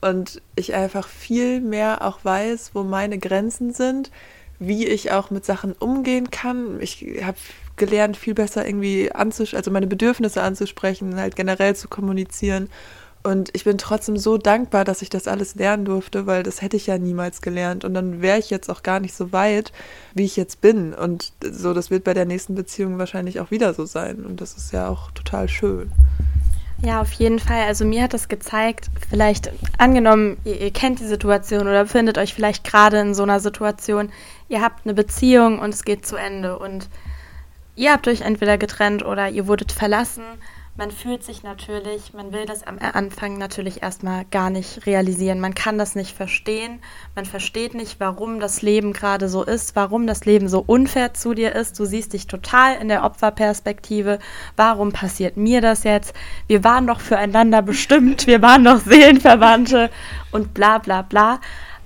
Und 0.02 0.42
ich 0.58 0.74
einfach 0.74 1.08
viel 1.08 1.62
mehr 1.62 2.02
auch 2.02 2.20
weiß, 2.24 2.72
wo 2.74 2.84
meine 2.84 3.18
Grenzen 3.18 3.72
sind, 3.72 4.12
wie 4.60 4.86
ich 4.86 5.12
auch 5.12 5.32
mit 5.32 5.46
Sachen 5.46 5.74
umgehen 5.74 6.32
kann. 6.32 6.80
Ich 6.82 7.06
habe 7.24 7.38
gelernt, 7.76 8.18
viel 8.18 8.34
besser 8.34 8.66
irgendwie 8.66 9.12
anzusprechen, 9.12 9.58
also 9.58 9.72
meine 9.72 9.88
Bedürfnisse 9.88 10.42
anzusprechen, 10.42 11.16
halt 11.18 11.36
generell 11.36 11.76
zu 11.76 11.88
kommunizieren. 11.88 12.70
Und 13.26 13.50
ich 13.54 13.64
bin 13.64 13.80
trotzdem 13.80 14.18
so 14.18 14.38
dankbar, 14.38 14.86
dass 14.86 15.02
ich 15.02 15.10
das 15.10 15.28
alles 15.28 15.56
lernen 15.56 15.84
durfte, 15.86 16.28
weil 16.28 16.44
das 16.44 16.62
hätte 16.62 16.78
ich 16.78 16.86
ja 16.86 17.00
niemals 17.00 17.42
gelernt. 17.42 17.84
Und 17.84 17.96
dann 17.96 18.22
wäre 18.22 18.38
ich 18.38 18.52
jetzt 18.52 18.70
auch 18.70 18.84
gar 18.84 19.00
nicht 19.00 19.16
so 19.16 19.32
weit, 19.32 19.72
wie 20.14 20.26
ich 20.26 20.36
jetzt 20.36 20.62
bin. 20.62 20.94
Und 20.94 21.34
so, 21.44 21.74
das 21.74 21.90
wird 21.90 22.04
bei 22.04 22.14
der 22.14 22.26
nächsten 22.26 22.54
Beziehung 22.54 23.00
wahrscheinlich 23.00 23.40
auch 23.40 23.50
wieder 23.50 23.74
so 23.74 23.86
sein. 23.86 24.24
Und 24.24 24.42
das 24.42 24.56
ist 24.56 24.72
ja 24.74 24.90
auch 24.90 25.10
total 25.10 25.50
schön. 25.50 25.92
Ja, 26.82 27.02
auf 27.02 27.12
jeden 27.14 27.40
Fall. 27.40 27.64
Also 27.64 27.86
mir 27.86 28.04
hat 28.04 28.14
das 28.14 28.28
gezeigt, 28.28 28.90
vielleicht 29.10 29.52
angenommen, 29.78 30.38
ihr, 30.44 30.60
ihr 30.60 30.72
kennt 30.72 31.00
die 31.00 31.06
Situation 31.06 31.62
oder 31.62 31.84
befindet 31.84 32.18
euch 32.18 32.34
vielleicht 32.34 32.64
gerade 32.64 33.00
in 33.00 33.14
so 33.14 33.24
einer 33.24 33.40
Situation, 33.40 34.12
ihr 34.50 34.62
habt 34.62 34.86
eine 34.86 34.94
Beziehung 34.94 35.60
und 35.60 35.74
es 35.74 35.84
geht 35.84 36.06
zu 36.06 36.16
Ende. 36.16 36.60
Und 36.60 36.90
ihr 37.76 37.92
habt 37.92 38.08
euch 38.08 38.22
entweder 38.22 38.58
getrennt 38.58 39.06
oder 39.06 39.30
ihr 39.30 39.48
wurdet 39.48 39.72
verlassen 39.72 40.24
man 40.78 40.92
fühlt 40.92 41.24
sich 41.24 41.42
natürlich, 41.42 42.14
man 42.14 42.34
will 42.34 42.46
das 42.46 42.68
am 42.68 42.78
Anfang 42.80 43.38
natürlich 43.38 43.82
erstmal 43.82 44.26
gar 44.26 44.50
nicht 44.50 44.86
realisieren. 44.86 45.40
Man 45.40 45.56
kann 45.56 45.78
das 45.78 45.96
nicht 45.96 46.16
verstehen. 46.16 46.82
Man 47.16 47.26
versteht 47.26 47.74
nicht, 47.74 48.02
warum 48.02 48.42
das 48.42 48.62
Leben 48.62 48.92
gerade 48.92 49.30
so 49.30 49.44
ist, 49.44 49.78
warum 49.78 50.06
das 50.06 50.26
Leben 50.26 50.50
so 50.50 50.62
unfair 50.68 51.14
zu 51.14 51.34
dir 51.34 51.56
ist. 51.56 51.80
Du 51.80 51.86
siehst 51.86 52.12
dich 52.12 52.28
total 52.28 52.76
in 52.76 52.90
der 52.90 53.06
Opferperspektive. 53.06 54.20
Warum 54.58 54.92
passiert 54.92 55.38
mir 55.38 55.62
das 55.62 55.86
jetzt? 55.86 56.14
Wir 56.48 56.66
waren 56.66 56.88
doch 56.88 57.00
füreinander 57.00 57.62
bestimmt. 57.62 58.28
Wir 58.28 58.42
waren 58.42 58.66
doch 58.66 58.80
Seelenverwandte 58.80 59.90
und 60.32 60.54
bla 60.54 60.80
bla 60.80 61.04
bla. 61.04 61.40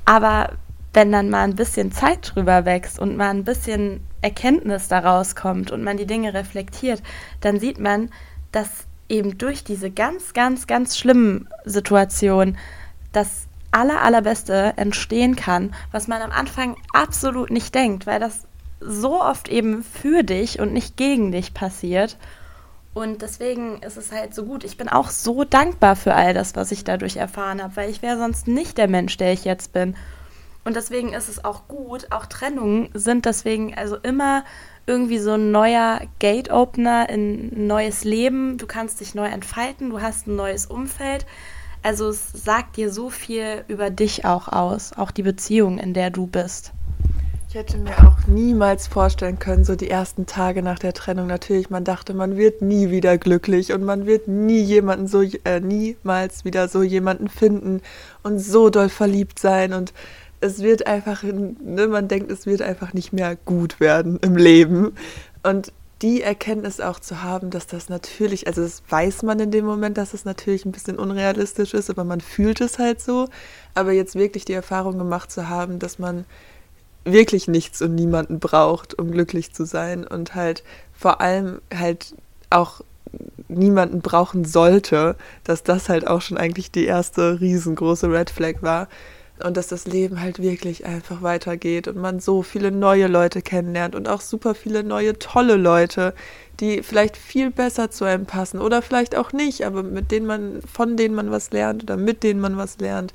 Aber 0.05 0.53
wenn 0.93 1.11
dann 1.11 1.29
mal 1.29 1.43
ein 1.43 1.55
bisschen 1.55 1.91
Zeit 1.91 2.31
drüber 2.33 2.65
wächst 2.65 2.97
und 2.97 3.15
mal 3.15 3.29
ein 3.29 3.43
bisschen 3.43 4.01
Erkenntnis 4.21 4.87
daraus 4.87 5.35
kommt 5.35 5.69
und 5.69 5.83
man 5.83 5.97
die 5.97 6.07
Dinge 6.07 6.33
reflektiert, 6.33 7.03
dann 7.41 7.59
sieht 7.59 7.79
man, 7.79 8.09
dass 8.51 8.69
eben 9.07 9.37
durch 9.37 9.63
diese 9.63 9.89
ganz, 9.89 10.33
ganz, 10.33 10.67
ganz 10.67 10.97
schlimmen 10.97 11.47
Situationen 11.65 12.57
das 13.11 13.47
aller, 13.71 14.01
allerbeste 14.01 14.73
entstehen 14.77 15.35
kann, 15.35 15.73
was 15.91 16.07
man 16.07 16.21
am 16.21 16.31
Anfang 16.31 16.75
absolut 16.93 17.51
nicht 17.51 17.73
denkt, 17.75 18.07
weil 18.07 18.19
das 18.19 18.45
so 18.79 19.21
oft 19.21 19.49
eben 19.49 19.83
für 19.83 20.23
dich 20.23 20.59
und 20.59 20.73
nicht 20.73 20.97
gegen 20.97 21.31
dich 21.31 21.53
passiert. 21.53 22.17
Und 22.93 23.21
deswegen 23.21 23.81
ist 23.81 23.97
es 23.97 24.11
halt 24.11 24.33
so 24.33 24.45
gut. 24.45 24.63
Ich 24.63 24.77
bin 24.77 24.89
auch 24.89 25.09
so 25.09 25.43
dankbar 25.43 25.95
für 25.95 26.15
all 26.15 26.33
das, 26.33 26.55
was 26.55 26.71
ich 26.71 26.83
dadurch 26.83 27.17
erfahren 27.17 27.61
habe, 27.61 27.75
weil 27.75 27.89
ich 27.89 28.01
wäre 28.01 28.17
sonst 28.17 28.47
nicht 28.47 28.77
der 28.77 28.87
Mensch, 28.87 29.17
der 29.17 29.33
ich 29.33 29.45
jetzt 29.45 29.73
bin. 29.73 29.95
Und 30.65 30.75
deswegen 30.75 31.13
ist 31.13 31.29
es 31.29 31.43
auch 31.43 31.67
gut. 31.67 32.11
Auch 32.11 32.25
Trennungen 32.25 32.89
sind 32.93 33.25
deswegen 33.25 33.75
also 33.75 33.95
immer 33.95 34.43
irgendwie 34.89 35.19
so 35.19 35.33
ein 35.33 35.51
neuer 35.51 36.01
Gate-Opener 36.17 37.09
in 37.09 37.51
ein 37.55 37.67
neues 37.67 38.03
Leben. 38.03 38.57
Du 38.57 38.65
kannst 38.65 38.99
dich 38.99 39.13
neu 39.13 39.27
entfalten, 39.27 39.91
du 39.91 40.01
hast 40.01 40.27
ein 40.27 40.35
neues 40.35 40.65
Umfeld. 40.65 41.27
Also 41.83 42.09
es 42.09 42.31
sagt 42.33 42.75
dir 42.75 42.91
so 42.91 43.11
viel 43.11 43.63
über 43.67 43.91
dich 43.91 44.25
auch 44.25 44.47
aus, 44.47 44.91
auch 44.93 45.11
die 45.11 45.21
Beziehung, 45.21 45.77
in 45.77 45.93
der 45.93 46.09
du 46.09 46.25
bist. 46.25 46.73
Ich 47.47 47.55
hätte 47.55 47.77
mir 47.77 47.97
auch 47.99 48.27
niemals 48.27 48.87
vorstellen 48.87 49.39
können, 49.39 49.63
so 49.63 49.75
die 49.75 49.89
ersten 49.89 50.25
Tage 50.25 50.61
nach 50.61 50.77
der 50.77 50.93
Trennung 50.93 51.27
natürlich, 51.27 51.69
man 51.69 51.83
dachte, 51.83 52.13
man 52.13 52.35
wird 52.35 52.61
nie 52.61 52.89
wieder 52.89 53.17
glücklich 53.17 53.73
und 53.73 53.83
man 53.83 54.05
wird 54.05 54.27
nie 54.27 54.59
jemanden 54.59 55.07
so, 55.07 55.21
äh, 55.21 55.59
niemals 55.59 56.45
wieder 56.45 56.67
so 56.67 56.83
jemanden 56.83 57.27
finden 57.27 57.81
und 58.23 58.39
so 58.39 58.69
doll 58.69 58.89
verliebt 58.89 59.39
sein 59.39 59.73
und 59.73 59.93
es 60.41 60.59
wird 60.59 60.87
einfach, 60.87 61.23
ne, 61.23 61.87
man 61.87 62.07
denkt, 62.07 62.31
es 62.31 62.45
wird 62.45 62.61
einfach 62.61 62.93
nicht 62.93 63.11
mehr 63.13 63.35
gut 63.35 63.79
werden 63.79 64.19
im 64.21 64.35
Leben. 64.35 64.93
Und 65.43 65.71
die 66.01 66.21
Erkenntnis 66.21 66.79
auch 66.79 66.99
zu 66.99 67.23
haben, 67.23 67.49
dass 67.49 67.67
das 67.67 67.89
natürlich, 67.89 68.47
also 68.47 68.61
das 68.61 68.81
weiß 68.87 69.23
man 69.23 69.39
in 69.39 69.51
dem 69.51 69.65
Moment, 69.65 69.97
dass 69.97 70.09
es 70.09 70.21
das 70.21 70.25
natürlich 70.25 70.65
ein 70.65 70.71
bisschen 70.71 70.97
unrealistisch 70.97 71.73
ist, 71.73 71.89
aber 71.89 72.05
man 72.05 72.21
fühlt 72.21 72.61
es 72.61 72.79
halt 72.79 73.01
so. 73.01 73.27
Aber 73.75 73.91
jetzt 73.91 74.15
wirklich 74.15 74.45
die 74.45 74.53
Erfahrung 74.53 74.97
gemacht 74.97 75.29
zu 75.29 75.49
haben, 75.49 75.77
dass 75.77 75.99
man 75.99 76.23
wirklich 77.03 77.47
nichts 77.47 77.81
und 77.81 77.95
niemanden 77.95 78.39
braucht, 78.39 78.97
um 78.97 79.11
glücklich 79.11 79.53
zu 79.53 79.65
sein 79.65 80.07
und 80.07 80.35
halt 80.35 80.63
vor 80.93 81.19
allem 81.19 81.61
halt 81.73 82.15
auch 82.49 82.81
niemanden 83.47 84.01
brauchen 84.01 84.45
sollte, 84.45 85.15
dass 85.43 85.63
das 85.63 85.89
halt 85.89 86.07
auch 86.07 86.21
schon 86.21 86.37
eigentlich 86.37 86.71
die 86.71 86.85
erste 86.85 87.41
riesengroße 87.41 88.09
Red 88.09 88.29
Flag 88.29 88.61
war 88.61 88.87
und 89.43 89.57
dass 89.57 89.67
das 89.67 89.85
Leben 89.85 90.21
halt 90.21 90.39
wirklich 90.39 90.85
einfach 90.85 91.21
weitergeht 91.21 91.87
und 91.87 91.97
man 91.97 92.19
so 92.19 92.43
viele 92.43 92.71
neue 92.71 93.07
Leute 93.07 93.41
kennenlernt 93.41 93.95
und 93.95 94.07
auch 94.07 94.21
super 94.21 94.55
viele 94.55 94.83
neue 94.83 95.17
tolle 95.17 95.55
Leute, 95.55 96.13
die 96.59 96.83
vielleicht 96.83 97.17
viel 97.17 97.51
besser 97.51 97.91
zu 97.91 98.05
einem 98.05 98.25
passen 98.25 98.59
oder 98.59 98.81
vielleicht 98.81 99.15
auch 99.15 99.31
nicht, 99.31 99.65
aber 99.65 99.83
mit 99.83 100.11
denen 100.11 100.25
man 100.25 100.61
von 100.61 100.97
denen 100.97 101.15
man 101.15 101.31
was 101.31 101.51
lernt 101.51 101.83
oder 101.83 101.97
mit 101.97 102.23
denen 102.23 102.39
man 102.39 102.57
was 102.57 102.79
lernt 102.79 103.13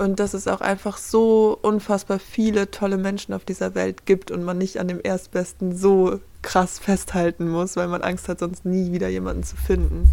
und 0.00 0.18
dass 0.18 0.34
es 0.34 0.48
auch 0.48 0.60
einfach 0.60 0.96
so 0.96 1.58
unfassbar 1.60 2.18
viele 2.18 2.70
tolle 2.70 2.96
Menschen 2.96 3.34
auf 3.34 3.44
dieser 3.44 3.74
Welt 3.74 4.06
gibt 4.06 4.30
und 4.30 4.42
man 4.42 4.58
nicht 4.58 4.78
an 4.80 4.88
dem 4.88 5.00
Erstbesten 5.02 5.76
so 5.76 6.20
krass 6.42 6.78
festhalten 6.78 7.48
muss, 7.48 7.76
weil 7.76 7.88
man 7.88 8.02
Angst 8.02 8.28
hat, 8.28 8.38
sonst 8.38 8.64
nie 8.64 8.92
wieder 8.92 9.08
jemanden 9.08 9.42
zu 9.42 9.56
finden. 9.56 10.10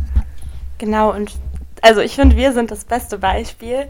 Genau, 0.77 1.13
und 1.13 1.33
also 1.81 2.01
ich 2.01 2.15
finde, 2.15 2.35
wir 2.35 2.51
sind 2.53 2.69
das 2.69 2.83
beste 2.83 3.17
Beispiel. 3.17 3.87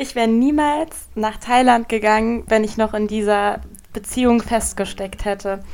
Ich 0.00 0.14
wäre 0.14 0.28
niemals 0.28 1.08
nach 1.16 1.38
Thailand 1.38 1.88
gegangen, 1.88 2.44
wenn 2.46 2.62
ich 2.62 2.76
noch 2.76 2.94
in 2.94 3.08
dieser 3.08 3.62
Beziehung 3.92 4.40
festgesteckt 4.40 5.24
hätte. 5.24 5.64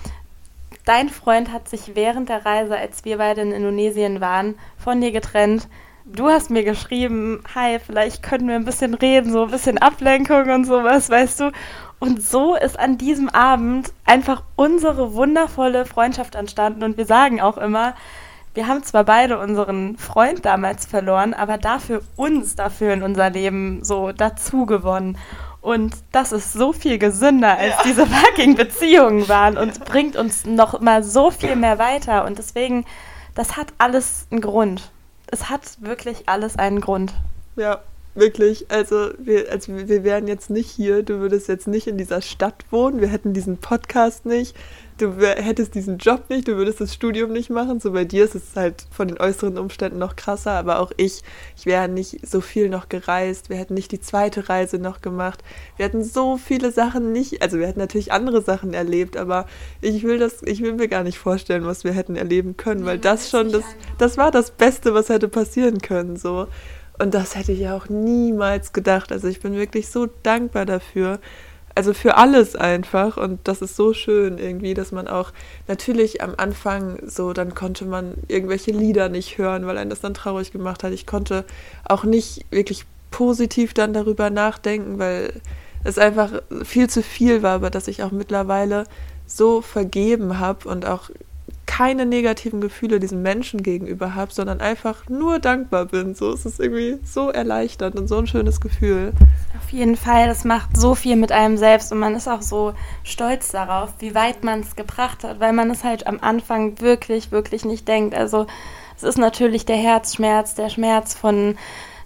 Dein 0.86 1.10
Freund 1.10 1.52
hat 1.52 1.68
sich 1.68 1.94
während 1.94 2.30
der 2.30 2.46
Reise, 2.46 2.74
als 2.74 3.04
wir 3.04 3.18
beide 3.18 3.42
in 3.42 3.52
Indonesien 3.52 4.22
waren, 4.22 4.54
von 4.78 5.02
dir 5.02 5.12
getrennt 5.12 5.68
du 6.04 6.28
hast 6.28 6.50
mir 6.50 6.64
geschrieben, 6.64 7.42
hi, 7.54 7.78
vielleicht 7.78 8.22
können 8.22 8.48
wir 8.48 8.56
ein 8.56 8.64
bisschen 8.64 8.94
reden, 8.94 9.32
so 9.32 9.44
ein 9.44 9.50
bisschen 9.50 9.78
Ablenkung 9.78 10.50
und 10.50 10.64
sowas, 10.64 11.10
weißt 11.10 11.40
du. 11.40 11.52
Und 11.98 12.22
so 12.22 12.54
ist 12.54 12.78
an 12.78 12.98
diesem 12.98 13.30
Abend 13.30 13.92
einfach 14.04 14.42
unsere 14.56 15.14
wundervolle 15.14 15.86
Freundschaft 15.86 16.34
entstanden. 16.34 16.82
Und 16.82 16.98
wir 16.98 17.06
sagen 17.06 17.40
auch 17.40 17.56
immer, 17.56 17.94
wir 18.54 18.66
haben 18.68 18.82
zwar 18.82 19.04
beide 19.04 19.38
unseren 19.38 19.96
Freund 19.98 20.44
damals 20.44 20.86
verloren, 20.86 21.34
aber 21.34 21.58
dafür 21.58 22.02
uns 22.16 22.54
dafür 22.54 22.92
in 22.92 23.02
unser 23.02 23.30
Leben 23.30 23.84
so 23.84 24.12
dazu 24.12 24.64
gewonnen. 24.64 25.18
Und 25.60 25.94
das 26.12 26.32
ist 26.32 26.52
so 26.52 26.72
viel 26.72 26.98
gesünder, 26.98 27.58
als 27.58 27.74
ja. 27.76 27.82
diese 27.84 28.06
fucking 28.06 28.54
Beziehungen 28.54 29.28
waren 29.28 29.56
und 29.56 29.84
bringt 29.84 30.16
uns 30.16 30.44
noch 30.44 30.80
mal 30.80 31.02
so 31.02 31.30
viel 31.30 31.56
mehr 31.56 31.78
weiter. 31.78 32.24
Und 32.24 32.38
deswegen, 32.38 32.84
das 33.34 33.56
hat 33.56 33.68
alles 33.78 34.26
einen 34.30 34.40
Grund 34.40 34.90
es 35.34 35.50
hat 35.50 35.62
wirklich 35.80 36.28
alles 36.28 36.56
einen 36.56 36.80
Grund. 36.80 37.12
Ja, 37.56 37.80
wirklich. 38.14 38.70
Also 38.70 39.10
wir, 39.18 39.50
also 39.50 39.72
wir 39.74 40.04
wären 40.04 40.28
jetzt 40.28 40.50
nicht 40.50 40.70
hier, 40.70 41.02
du 41.02 41.20
würdest 41.20 41.48
jetzt 41.48 41.66
nicht 41.66 41.86
in 41.86 41.98
dieser 41.98 42.22
Stadt 42.22 42.64
wohnen, 42.70 43.00
wir 43.00 43.08
hätten 43.08 43.32
diesen 43.32 43.58
Podcast 43.58 44.24
nicht, 44.24 44.56
du 44.98 45.12
hättest 45.18 45.74
diesen 45.74 45.98
Job 45.98 46.30
nicht, 46.30 46.46
du 46.46 46.56
würdest 46.56 46.80
das 46.80 46.94
Studium 46.94 47.32
nicht 47.32 47.50
machen. 47.50 47.80
So 47.80 47.92
bei 47.92 48.04
dir 48.04 48.24
ist 48.24 48.34
es 48.34 48.54
halt 48.54 48.86
von 48.90 49.08
den 49.08 49.18
äußeren 49.18 49.58
Umständen 49.58 49.98
noch 49.98 50.14
krasser, 50.14 50.52
aber 50.52 50.78
auch 50.78 50.92
ich, 50.96 51.22
ich 51.56 51.66
wäre 51.66 51.88
nicht 51.88 52.26
so 52.26 52.40
viel 52.40 52.68
noch 52.68 52.88
gereist, 52.88 53.50
wir 53.50 53.56
hätten 53.56 53.74
nicht 53.74 53.90
die 53.90 54.00
zweite 54.00 54.48
Reise 54.48 54.78
noch 54.78 55.00
gemacht. 55.00 55.42
Wir 55.76 55.86
hätten 55.86 56.04
so 56.04 56.36
viele 56.36 56.70
Sachen 56.70 57.12
nicht, 57.12 57.42
also 57.42 57.58
wir 57.58 57.66
hätten 57.66 57.80
natürlich 57.80 58.12
andere 58.12 58.42
Sachen 58.42 58.74
erlebt, 58.74 59.16
aber 59.16 59.46
ich 59.80 60.04
will 60.04 60.18
das, 60.18 60.42
ich 60.44 60.62
will 60.62 60.74
mir 60.74 60.88
gar 60.88 61.02
nicht 61.02 61.18
vorstellen, 61.18 61.66
was 61.66 61.82
wir 61.82 61.92
hätten 61.92 62.14
erleben 62.14 62.56
können, 62.56 62.84
weil 62.84 62.98
das 62.98 63.30
schon 63.30 63.50
das, 63.50 63.64
das 63.98 64.16
war 64.16 64.30
das 64.30 64.52
Beste, 64.52 64.94
was 64.94 65.08
hätte 65.08 65.28
passieren 65.28 65.78
können, 65.78 66.16
so. 66.16 66.46
Und 66.98 67.14
das 67.14 67.34
hätte 67.34 67.52
ich 67.52 67.60
ja 67.60 67.76
auch 67.76 67.88
niemals 67.88 68.72
gedacht. 68.72 69.10
Also 69.10 69.28
ich 69.28 69.40
bin 69.40 69.54
wirklich 69.54 69.88
so 69.88 70.08
dankbar 70.22 70.64
dafür 70.64 71.18
also 71.74 71.92
für 71.92 72.16
alles 72.16 72.56
einfach. 72.56 73.16
Und 73.16 73.40
das 73.44 73.62
ist 73.62 73.76
so 73.76 73.92
schön 73.92 74.38
irgendwie, 74.38 74.74
dass 74.74 74.92
man 74.92 75.08
auch 75.08 75.32
natürlich 75.66 76.22
am 76.22 76.34
Anfang 76.36 76.98
so, 77.06 77.32
dann 77.32 77.54
konnte 77.54 77.84
man 77.84 78.14
irgendwelche 78.28 78.70
Lieder 78.70 79.08
nicht 79.08 79.38
hören, 79.38 79.66
weil 79.66 79.78
einen 79.78 79.90
das 79.90 80.00
dann 80.00 80.14
traurig 80.14 80.52
gemacht 80.52 80.84
hat. 80.84 80.92
Ich 80.92 81.06
konnte 81.06 81.44
auch 81.84 82.04
nicht 82.04 82.46
wirklich 82.50 82.84
positiv 83.10 83.74
dann 83.74 83.92
darüber 83.92 84.30
nachdenken, 84.30 84.98
weil 84.98 85.40
es 85.84 85.98
einfach 85.98 86.42
viel 86.64 86.88
zu 86.88 87.02
viel 87.02 87.42
war, 87.42 87.56
aber 87.56 87.70
dass 87.70 87.88
ich 87.88 88.02
auch 88.02 88.10
mittlerweile 88.10 88.84
so 89.26 89.60
vergeben 89.60 90.38
habe 90.38 90.68
und 90.68 90.86
auch 90.86 91.10
keine 91.76 92.06
negativen 92.06 92.60
Gefühle 92.60 93.00
diesem 93.00 93.22
Menschen 93.22 93.64
gegenüber 93.64 94.14
habe, 94.14 94.32
sondern 94.32 94.60
einfach 94.60 95.08
nur 95.08 95.40
dankbar 95.40 95.86
bin. 95.86 96.14
So 96.14 96.32
ist 96.32 96.46
es 96.46 96.60
irgendwie 96.60 97.00
so 97.04 97.30
erleichternd 97.30 97.96
und 97.96 98.06
so 98.06 98.16
ein 98.16 98.28
schönes 98.28 98.60
Gefühl. 98.60 99.12
Auf 99.58 99.70
jeden 99.70 99.96
Fall, 99.96 100.28
das 100.28 100.44
macht 100.44 100.76
so 100.76 100.94
viel 100.94 101.16
mit 101.16 101.32
einem 101.32 101.56
selbst 101.56 101.90
und 101.90 101.98
man 101.98 102.14
ist 102.14 102.28
auch 102.28 102.42
so 102.42 102.74
stolz 103.02 103.48
darauf, 103.48 103.92
wie 103.98 104.14
weit 104.14 104.44
man 104.44 104.60
es 104.60 104.76
gebracht 104.76 105.24
hat, 105.24 105.40
weil 105.40 105.52
man 105.52 105.68
es 105.68 105.82
halt 105.82 106.06
am 106.06 106.20
Anfang 106.20 106.80
wirklich, 106.80 107.32
wirklich 107.32 107.64
nicht 107.64 107.88
denkt. 107.88 108.14
Also 108.14 108.46
es 108.96 109.02
ist 109.02 109.18
natürlich 109.18 109.66
der 109.66 109.76
Herzschmerz, 109.76 110.54
der 110.54 110.68
Schmerz 110.68 111.14
von 111.14 111.56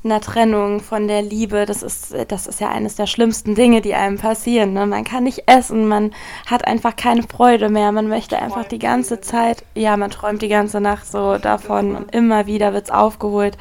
einer 0.05 0.21
Trennung, 0.21 0.81
von 0.81 1.09
der 1.09 1.23
Liebe, 1.23 1.67
das 1.67 1.83
ist, 1.83 2.14
das 2.28 2.47
ist 2.47 2.61
ja 2.61 2.71
eines 2.71 2.97
der 2.97 3.07
schlimmsten 3.07 3.55
Dinge, 3.55 3.81
die 3.81 3.95
einem 3.95 4.19
passieren. 4.19 4.73
Ne? 4.73 4.87
Man 4.87 5.05
kann 5.05 5.25
nicht 5.25 5.45
essen, 5.47 5.88
man 5.88 6.12
hat 6.47 6.67
einfach 6.67 6.97
keine 6.97 7.23
Freude 7.23 7.69
mehr, 7.69 7.93
man 7.93 8.09
möchte 8.09 8.40
einfach 8.40 8.64
die 8.64 8.78
ganze 8.78 9.21
Zeit, 9.21 9.64
ja, 9.75 9.97
man 9.97 10.11
träumt 10.11 10.43
die 10.43 10.49
ganze 10.49 10.81
Nacht 10.81 11.07
so 11.11 11.38
davon 11.38 11.97
und 11.97 12.14
immer 12.14 12.47
wieder 12.47 12.73
wird 12.73 12.85
es 12.85 12.90
aufgeholt. 12.90 13.59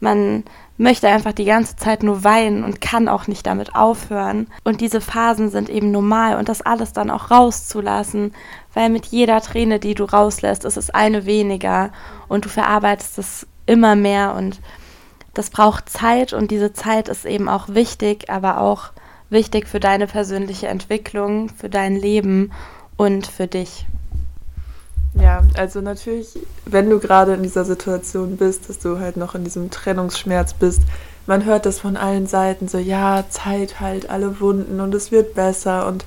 Man 0.00 0.44
möchte 0.78 1.08
einfach 1.08 1.32
die 1.32 1.44
ganze 1.44 1.76
Zeit 1.76 2.02
nur 2.02 2.22
weinen 2.24 2.64
und 2.64 2.80
kann 2.80 3.08
auch 3.08 3.26
nicht 3.26 3.46
damit 3.46 3.74
aufhören. 3.74 4.48
Und 4.64 4.80
diese 4.80 5.00
Phasen 5.00 5.50
sind 5.50 5.68
eben 5.68 5.90
normal 5.90 6.36
und 6.36 6.48
das 6.48 6.62
alles 6.62 6.92
dann 6.92 7.10
auch 7.10 7.30
rauszulassen, 7.30 8.34
weil 8.74 8.90
mit 8.90 9.06
jeder 9.06 9.40
Träne, 9.40 9.78
die 9.78 9.94
du 9.94 10.04
rauslässt, 10.04 10.64
ist 10.64 10.76
es 10.76 10.90
eine 10.90 11.24
weniger 11.24 11.92
und 12.28 12.44
du 12.44 12.48
verarbeitest 12.48 13.18
es 13.18 13.46
immer 13.64 13.96
mehr 13.96 14.34
und 14.34 14.60
das 15.36 15.50
braucht 15.50 15.88
Zeit 15.90 16.32
und 16.32 16.50
diese 16.50 16.72
Zeit 16.72 17.08
ist 17.08 17.26
eben 17.26 17.48
auch 17.48 17.68
wichtig, 17.68 18.30
aber 18.30 18.60
auch 18.60 18.90
wichtig 19.28 19.68
für 19.68 19.80
deine 19.80 20.06
persönliche 20.06 20.68
Entwicklung, 20.68 21.50
für 21.50 21.68
dein 21.68 21.94
Leben 21.94 22.52
und 22.96 23.26
für 23.26 23.46
dich. 23.46 23.86
Ja, 25.14 25.42
also 25.56 25.80
natürlich, 25.80 26.38
wenn 26.64 26.88
du 26.88 26.98
gerade 26.98 27.34
in 27.34 27.42
dieser 27.42 27.64
Situation 27.64 28.36
bist, 28.36 28.68
dass 28.68 28.78
du 28.78 28.98
halt 28.98 29.16
noch 29.16 29.34
in 29.34 29.44
diesem 29.44 29.70
Trennungsschmerz 29.70 30.54
bist, 30.54 30.80
man 31.26 31.44
hört 31.44 31.66
das 31.66 31.80
von 31.80 31.96
allen 31.96 32.26
Seiten 32.26 32.68
so, 32.68 32.78
ja, 32.78 33.24
Zeit 33.28 33.80
halt 33.80 34.08
alle 34.08 34.40
Wunden 34.40 34.80
und 34.80 34.94
es 34.94 35.10
wird 35.10 35.34
besser 35.34 35.86
und 35.86 36.04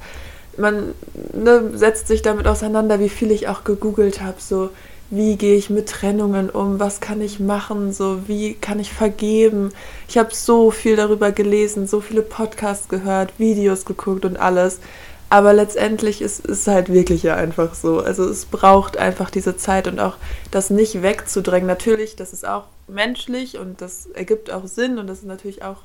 man 0.58 0.94
ne, 1.34 1.72
setzt 1.74 2.08
sich 2.08 2.22
damit 2.22 2.48
auseinander, 2.48 3.00
wie 3.00 3.10
viel 3.10 3.32
ich 3.32 3.48
auch 3.48 3.64
gegoogelt 3.64 4.22
habe, 4.22 4.38
so 4.40 4.70
wie 5.10 5.38
gehe 5.38 5.56
ich 5.56 5.70
mit 5.70 5.90
Trennungen 5.90 6.50
um, 6.50 6.80
was 6.80 7.00
kann 7.00 7.22
ich 7.22 7.40
machen, 7.40 7.94
so 7.94 8.28
wie 8.28 8.54
kann 8.54 8.80
ich 8.80 8.94
vergeben. 8.94 9.72
Ich 10.08 10.18
habe 10.18 10.34
so 10.34 10.72
viel 10.72 10.96
darüber 10.96 11.32
gelesen, 11.32 11.88
so 11.88 12.00
viele 12.02 12.22
Podcasts 12.22 12.90
gehört, 12.90 13.40
Videos 13.40 13.86
geguckt 13.86 14.26
und 14.26 14.38
alles. 14.38 14.80
Aber 15.32 15.54
letztendlich 15.54 16.22
ist 16.22 16.48
es 16.48 16.66
halt 16.68 16.92
wirklich 16.92 17.24
ja 17.24 17.36
einfach 17.36 17.76
so. 17.76 18.00
Also 18.00 18.28
es 18.28 18.46
braucht 18.46 18.98
einfach 18.98 19.30
diese 19.30 19.56
Zeit 19.58 19.88
und 19.88 20.00
auch 20.00 20.18
das 20.50 20.70
nicht 20.72 21.04
wegzudrängen. 21.04 21.68
Natürlich, 21.68 22.16
das 22.16 22.34
ist 22.34 22.48
auch 22.48 22.66
menschlich 22.88 23.58
und 23.58 23.82
das 23.82 24.08
ergibt 24.08 24.52
auch 24.52 24.66
Sinn 24.68 24.98
und 24.98 25.08
das 25.08 25.20
ist 25.20 25.26
natürlich 25.26 25.64
auch 25.64 25.78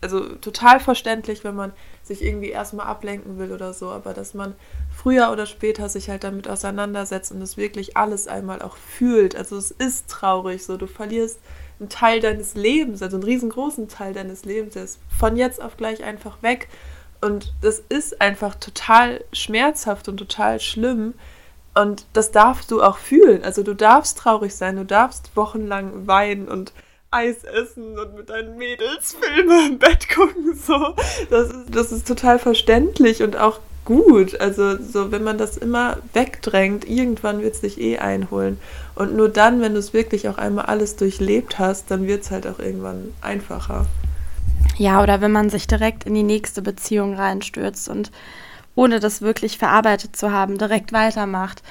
also 0.00 0.20
total 0.36 0.80
verständlich, 0.80 1.44
wenn 1.44 1.54
man 1.54 1.72
sich 2.02 2.22
irgendwie 2.22 2.50
erstmal 2.50 2.86
ablenken 2.86 3.38
will 3.38 3.52
oder 3.52 3.72
so, 3.72 3.90
aber 3.90 4.14
dass 4.14 4.34
man 4.34 4.54
früher 4.94 5.30
oder 5.30 5.46
später 5.46 5.88
sich 5.88 6.08
halt 6.08 6.24
damit 6.24 6.48
auseinandersetzt 6.48 7.32
und 7.32 7.42
es 7.42 7.56
wirklich 7.56 7.96
alles 7.96 8.26
einmal 8.26 8.62
auch 8.62 8.76
fühlt. 8.76 9.36
Also 9.36 9.56
es 9.56 9.70
ist 9.70 10.08
traurig 10.08 10.64
so, 10.64 10.76
du 10.76 10.86
verlierst 10.86 11.38
einen 11.78 11.88
Teil 11.88 12.20
deines 12.20 12.54
Lebens, 12.54 13.02
also 13.02 13.16
einen 13.16 13.24
riesengroßen 13.24 13.88
Teil 13.88 14.12
deines 14.12 14.44
Lebens, 14.44 14.74
der 14.74 14.84
ist 14.84 14.98
von 15.16 15.36
jetzt 15.36 15.62
auf 15.62 15.76
gleich 15.76 16.02
einfach 16.04 16.42
weg. 16.42 16.68
Und 17.20 17.52
das 17.60 17.82
ist 17.88 18.20
einfach 18.20 18.54
total 18.54 19.22
schmerzhaft 19.32 20.08
und 20.08 20.16
total 20.16 20.58
schlimm. 20.58 21.14
Und 21.74 22.06
das 22.14 22.32
darfst 22.32 22.70
du 22.70 22.82
auch 22.82 22.96
fühlen. 22.96 23.44
Also 23.44 23.62
du 23.62 23.74
darfst 23.74 24.18
traurig 24.18 24.54
sein, 24.54 24.76
du 24.76 24.84
darfst 24.84 25.36
wochenlang 25.36 26.06
weinen 26.06 26.48
und 26.48 26.72
Eis 27.12 27.42
essen 27.42 27.98
und 27.98 28.14
mit 28.14 28.30
deinen 28.30 28.56
Mädels 28.56 29.16
Filme 29.20 29.66
im 29.66 29.78
Bett 29.78 30.08
gucken. 30.08 30.54
So. 30.54 30.94
Das, 31.28 31.48
ist, 31.50 31.74
das 31.74 31.92
ist 31.92 32.06
total 32.06 32.38
verständlich 32.38 33.22
und 33.22 33.36
auch 33.36 33.58
gut. 33.84 34.40
Also 34.40 34.76
so, 34.76 35.10
wenn 35.10 35.24
man 35.24 35.36
das 35.36 35.56
immer 35.56 35.98
wegdrängt, 36.12 36.88
irgendwann 36.88 37.42
wird 37.42 37.54
es 37.54 37.60
dich 37.62 37.80
eh 37.80 37.98
einholen. 37.98 38.60
Und 38.94 39.16
nur 39.16 39.28
dann, 39.28 39.60
wenn 39.60 39.74
du 39.74 39.80
es 39.80 39.92
wirklich 39.92 40.28
auch 40.28 40.38
einmal 40.38 40.66
alles 40.66 40.96
durchlebt 40.96 41.58
hast, 41.58 41.90
dann 41.90 42.06
wird 42.06 42.22
es 42.22 42.30
halt 42.30 42.46
auch 42.46 42.60
irgendwann 42.60 43.12
einfacher. 43.20 43.86
Ja, 44.76 45.02
oder 45.02 45.20
wenn 45.20 45.32
man 45.32 45.50
sich 45.50 45.66
direkt 45.66 46.04
in 46.04 46.14
die 46.14 46.22
nächste 46.22 46.62
Beziehung 46.62 47.14
reinstürzt 47.14 47.88
und 47.88 48.12
ohne 48.76 49.00
das 49.00 49.20
wirklich 49.20 49.58
verarbeitet 49.58 50.14
zu 50.14 50.30
haben, 50.30 50.58
direkt 50.58 50.92
weitermacht. 50.92 51.62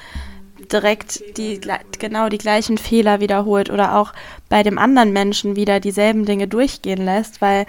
Direkt 0.72 1.22
die 1.36 1.60
genau 1.98 2.28
die 2.28 2.38
gleichen 2.38 2.78
Fehler 2.78 3.20
wiederholt 3.20 3.70
oder 3.70 3.96
auch 3.96 4.12
bei 4.48 4.62
dem 4.62 4.78
anderen 4.78 5.12
Menschen 5.12 5.56
wieder 5.56 5.80
dieselben 5.80 6.24
Dinge 6.24 6.48
durchgehen 6.48 7.04
lässt, 7.04 7.40
weil 7.40 7.66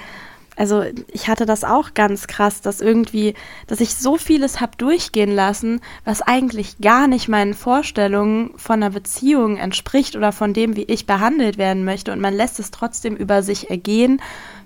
also 0.58 0.84
ich 1.12 1.28
hatte 1.28 1.46
das 1.46 1.64
auch 1.64 1.94
ganz 1.94 2.28
krass, 2.28 2.62
dass 2.62 2.82
irgendwie, 2.82 3.36
dass 3.68 3.80
ich 3.80 3.96
so 3.96 4.18
vieles 4.18 4.60
habe 4.60 4.78
durchgehen 4.78 5.32
lassen, 5.34 5.80
was 6.04 6.22
eigentlich 6.22 6.78
gar 6.80 7.08
nicht 7.08 7.30
meinen 7.30 7.54
Vorstellungen 7.54 8.52
von 8.58 8.76
einer 8.76 8.92
Beziehung 8.92 9.58
entspricht 9.58 10.16
oder 10.16 10.32
von 10.32 10.54
dem, 10.54 10.76
wie 10.76 10.84
ich 10.84 11.06
behandelt 11.06 11.58
werden 11.58 11.86
möchte. 11.86 12.12
Und 12.12 12.20
man 12.20 12.34
lässt 12.34 12.60
es 12.60 12.70
trotzdem 12.70 13.16
über 13.16 13.44
sich 13.44 13.70
ergehen, 13.70 14.22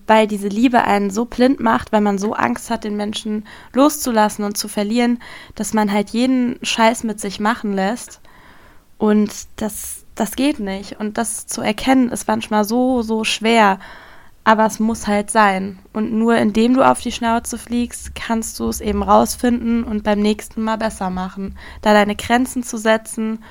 weil 0.07 0.27
diese 0.27 0.47
Liebe 0.47 0.83
einen 0.83 1.11
so 1.11 1.25
blind 1.25 1.59
macht, 1.59 1.91
weil 1.91 2.01
man 2.01 2.17
so 2.17 2.33
Angst 2.33 2.69
hat, 2.69 2.83
den 2.83 2.95
Menschen 2.95 3.45
loszulassen 3.73 4.43
und 4.43 4.57
zu 4.57 4.67
verlieren, 4.67 5.19
dass 5.53 5.73
man 5.73 5.91
halt 5.91 6.09
jeden 6.09 6.57
Scheiß 6.63 7.03
mit 7.03 7.19
sich 7.19 7.39
machen 7.39 7.73
lässt. 7.73 8.21
Und 8.97 9.31
das, 9.57 10.05
das 10.15 10.35
geht 10.35 10.59
nicht. 10.59 10.99
Und 10.99 11.17
das 11.17 11.47
zu 11.47 11.61
erkennen, 11.61 12.09
ist 12.09 12.27
manchmal 12.27 12.63
so, 12.63 13.01
so 13.01 13.23
schwer. 13.23 13.79
Aber 14.43 14.65
es 14.65 14.79
muss 14.79 15.07
halt 15.07 15.31
sein. 15.31 15.79
Und 15.91 16.13
nur 16.13 16.37
indem 16.37 16.75
du 16.75 16.83
auf 16.83 17.01
die 17.01 17.11
Schnauze 17.11 17.57
fliegst, 17.57 18.13
kannst 18.13 18.59
du 18.59 18.69
es 18.69 18.79
eben 18.79 19.01
rausfinden 19.01 19.83
und 19.83 20.03
beim 20.03 20.19
nächsten 20.19 20.61
Mal 20.61 20.77
besser 20.77 21.09
machen. 21.09 21.57
Da 21.81 21.93
deine 21.93 22.15
Grenzen 22.15 22.63
zu 22.63 22.77
setzen 22.77 23.43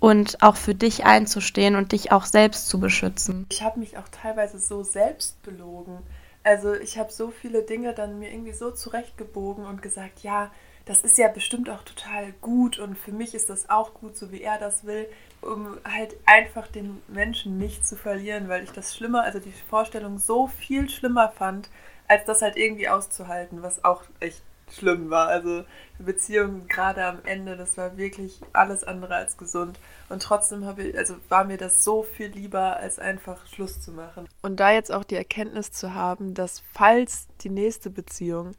und 0.00 0.42
auch 0.42 0.56
für 0.56 0.74
dich 0.74 1.06
einzustehen 1.06 1.76
und 1.76 1.92
dich 1.92 2.12
auch 2.12 2.26
selbst 2.26 2.68
zu 2.68 2.78
beschützen. 2.78 3.46
Ich 3.50 3.62
habe 3.62 3.80
mich 3.80 3.96
auch 3.96 4.08
teilweise 4.10 4.58
so 4.58 4.82
selbst 4.82 5.42
belogen. 5.42 5.98
Also 6.42 6.74
ich 6.74 6.98
habe 6.98 7.10
so 7.10 7.30
viele 7.30 7.62
Dinge 7.62 7.94
dann 7.94 8.18
mir 8.18 8.30
irgendwie 8.30 8.52
so 8.52 8.70
zurechtgebogen 8.70 9.64
und 9.64 9.80
gesagt, 9.80 10.20
ja, 10.20 10.50
das 10.86 11.02
ist 11.02 11.16
ja 11.16 11.28
bestimmt 11.28 11.70
auch 11.70 11.82
total 11.82 12.32
gut 12.40 12.78
und 12.78 12.96
für 12.96 13.12
mich 13.12 13.34
ist 13.34 13.48
das 13.48 13.70
auch 13.70 13.94
gut, 13.94 14.16
so 14.16 14.30
wie 14.32 14.42
er 14.42 14.58
das 14.58 14.84
will, 14.84 15.06
um 15.40 15.78
halt 15.84 16.16
einfach 16.26 16.66
den 16.66 17.02
Menschen 17.08 17.58
nicht 17.58 17.86
zu 17.86 17.96
verlieren, 17.96 18.48
weil 18.48 18.64
ich 18.64 18.70
das 18.70 18.94
schlimmer, 18.94 19.22
also 19.22 19.38
die 19.38 19.52
Vorstellung 19.68 20.18
so 20.18 20.46
viel 20.46 20.88
schlimmer 20.90 21.30
fand, 21.30 21.70
als 22.06 22.24
das 22.26 22.42
halt 22.42 22.56
irgendwie 22.56 22.88
auszuhalten, 22.88 23.62
was 23.62 23.84
auch 23.84 24.02
echt 24.20 24.42
schlimm 24.70 25.10
war. 25.10 25.28
Also 25.28 25.64
die 25.98 26.02
Beziehung 26.02 26.66
gerade 26.68 27.04
am 27.04 27.18
Ende, 27.24 27.56
das 27.56 27.76
war 27.76 27.96
wirklich 27.96 28.40
alles 28.52 28.84
andere 28.84 29.14
als 29.14 29.36
gesund. 29.36 29.78
Und 30.08 30.22
trotzdem 30.22 30.64
habe 30.64 30.82
ich, 30.82 30.98
also 30.98 31.16
war 31.28 31.44
mir 31.44 31.56
das 31.56 31.84
so 31.84 32.02
viel 32.02 32.28
lieber, 32.28 32.76
als 32.76 32.98
einfach 32.98 33.46
Schluss 33.46 33.80
zu 33.80 33.92
machen. 33.92 34.28
Und 34.42 34.60
da 34.60 34.72
jetzt 34.72 34.92
auch 34.92 35.04
die 35.04 35.16
Erkenntnis 35.16 35.72
zu 35.72 35.94
haben, 35.94 36.34
dass 36.34 36.62
falls 36.72 37.26
die 37.40 37.50
nächste 37.50 37.90
Beziehung 37.90 38.52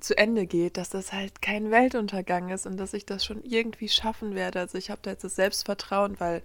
zu 0.00 0.16
Ende 0.16 0.46
geht, 0.46 0.76
dass 0.76 0.90
das 0.90 1.12
halt 1.12 1.42
kein 1.42 1.70
Weltuntergang 1.70 2.50
ist 2.50 2.66
und 2.66 2.76
dass 2.76 2.94
ich 2.94 3.06
das 3.06 3.24
schon 3.24 3.42
irgendwie 3.42 3.88
schaffen 3.88 4.34
werde. 4.34 4.60
Also 4.60 4.78
ich 4.78 4.90
habe 4.90 5.00
da 5.02 5.10
jetzt 5.10 5.24
das 5.24 5.36
Selbstvertrauen, 5.36 6.18
weil 6.20 6.42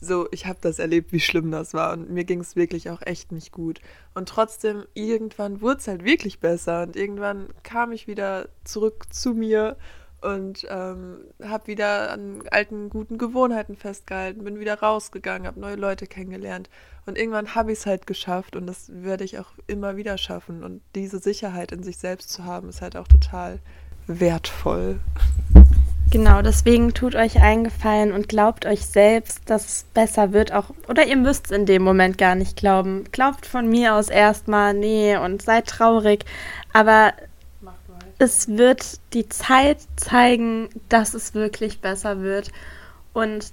so, 0.00 0.28
ich 0.30 0.46
habe 0.46 0.58
das 0.60 0.78
erlebt, 0.78 1.12
wie 1.12 1.20
schlimm 1.20 1.50
das 1.50 1.74
war 1.74 1.92
und 1.92 2.10
mir 2.10 2.24
ging 2.24 2.40
es 2.40 2.54
wirklich 2.56 2.88
auch 2.90 3.02
echt 3.02 3.32
nicht 3.32 3.52
gut. 3.52 3.80
Und 4.14 4.28
trotzdem, 4.28 4.84
irgendwann 4.94 5.60
wurde 5.60 5.80
es 5.80 5.88
halt 5.88 6.04
wirklich 6.04 6.38
besser 6.38 6.82
und 6.82 6.96
irgendwann 6.96 7.48
kam 7.64 7.92
ich 7.92 8.06
wieder 8.06 8.48
zurück 8.64 9.12
zu 9.12 9.34
mir 9.34 9.76
und 10.20 10.66
ähm, 10.68 11.18
habe 11.42 11.66
wieder 11.66 12.10
an 12.10 12.42
alten 12.50 12.90
guten 12.90 13.18
Gewohnheiten 13.18 13.76
festgehalten, 13.76 14.44
bin 14.44 14.58
wieder 14.58 14.80
rausgegangen, 14.80 15.46
habe 15.46 15.60
neue 15.60 15.76
Leute 15.76 16.06
kennengelernt 16.06 16.68
und 17.06 17.16
irgendwann 17.16 17.54
habe 17.54 17.72
ich 17.72 17.78
es 17.78 17.86
halt 17.86 18.06
geschafft 18.06 18.56
und 18.56 18.66
das 18.66 18.90
werde 18.92 19.24
ich 19.24 19.38
auch 19.38 19.52
immer 19.66 19.96
wieder 19.96 20.18
schaffen 20.18 20.64
und 20.64 20.82
diese 20.94 21.18
Sicherheit 21.18 21.72
in 21.72 21.82
sich 21.82 21.98
selbst 21.98 22.30
zu 22.30 22.44
haben 22.44 22.68
ist 22.68 22.82
halt 22.82 22.96
auch 22.96 23.08
total 23.08 23.60
wertvoll. 24.06 24.98
Genau, 26.10 26.40
deswegen 26.40 26.94
tut 26.94 27.14
euch 27.14 27.42
eingefallen 27.42 28.12
und 28.12 28.30
glaubt 28.30 28.64
euch 28.64 28.86
selbst, 28.86 29.50
dass 29.50 29.66
es 29.66 29.84
besser 29.92 30.32
wird, 30.32 30.52
auch 30.52 30.70
oder 30.88 31.06
ihr 31.06 31.18
müsst 31.18 31.46
es 31.46 31.50
in 31.50 31.66
dem 31.66 31.82
Moment 31.82 32.16
gar 32.16 32.34
nicht 32.34 32.56
glauben. 32.56 33.04
Glaubt 33.12 33.44
von 33.44 33.68
mir 33.68 33.94
aus 33.94 34.08
erstmal, 34.08 34.72
nee, 34.72 35.18
und 35.18 35.42
seid 35.42 35.66
traurig, 35.66 36.24
aber 36.72 37.12
es 38.18 38.48
wird 38.48 38.98
die 39.14 39.28
Zeit 39.28 39.78
zeigen, 39.96 40.68
dass 40.88 41.14
es 41.14 41.34
wirklich 41.34 41.80
besser 41.80 42.20
wird. 42.20 42.50
Und 43.12 43.52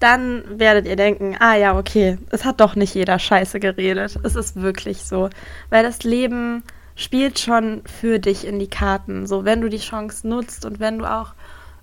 dann 0.00 0.58
werdet 0.58 0.86
ihr 0.86 0.96
denken, 0.96 1.36
ah 1.38 1.56
ja, 1.56 1.76
okay, 1.78 2.18
es 2.30 2.44
hat 2.44 2.60
doch 2.60 2.74
nicht 2.74 2.94
jeder 2.94 3.18
Scheiße 3.18 3.60
geredet. 3.60 4.18
Es 4.22 4.34
ist 4.34 4.60
wirklich 4.60 5.04
so. 5.04 5.30
Weil 5.70 5.82
das 5.82 6.02
Leben 6.02 6.62
spielt 6.94 7.38
schon 7.38 7.82
für 7.86 8.18
dich 8.18 8.46
in 8.46 8.58
die 8.58 8.68
Karten. 8.68 9.26
So, 9.26 9.44
wenn 9.44 9.60
du 9.60 9.68
die 9.68 9.78
Chance 9.78 10.28
nutzt 10.28 10.66
und 10.66 10.78
wenn 10.78 10.98
du 10.98 11.06
auch 11.10 11.34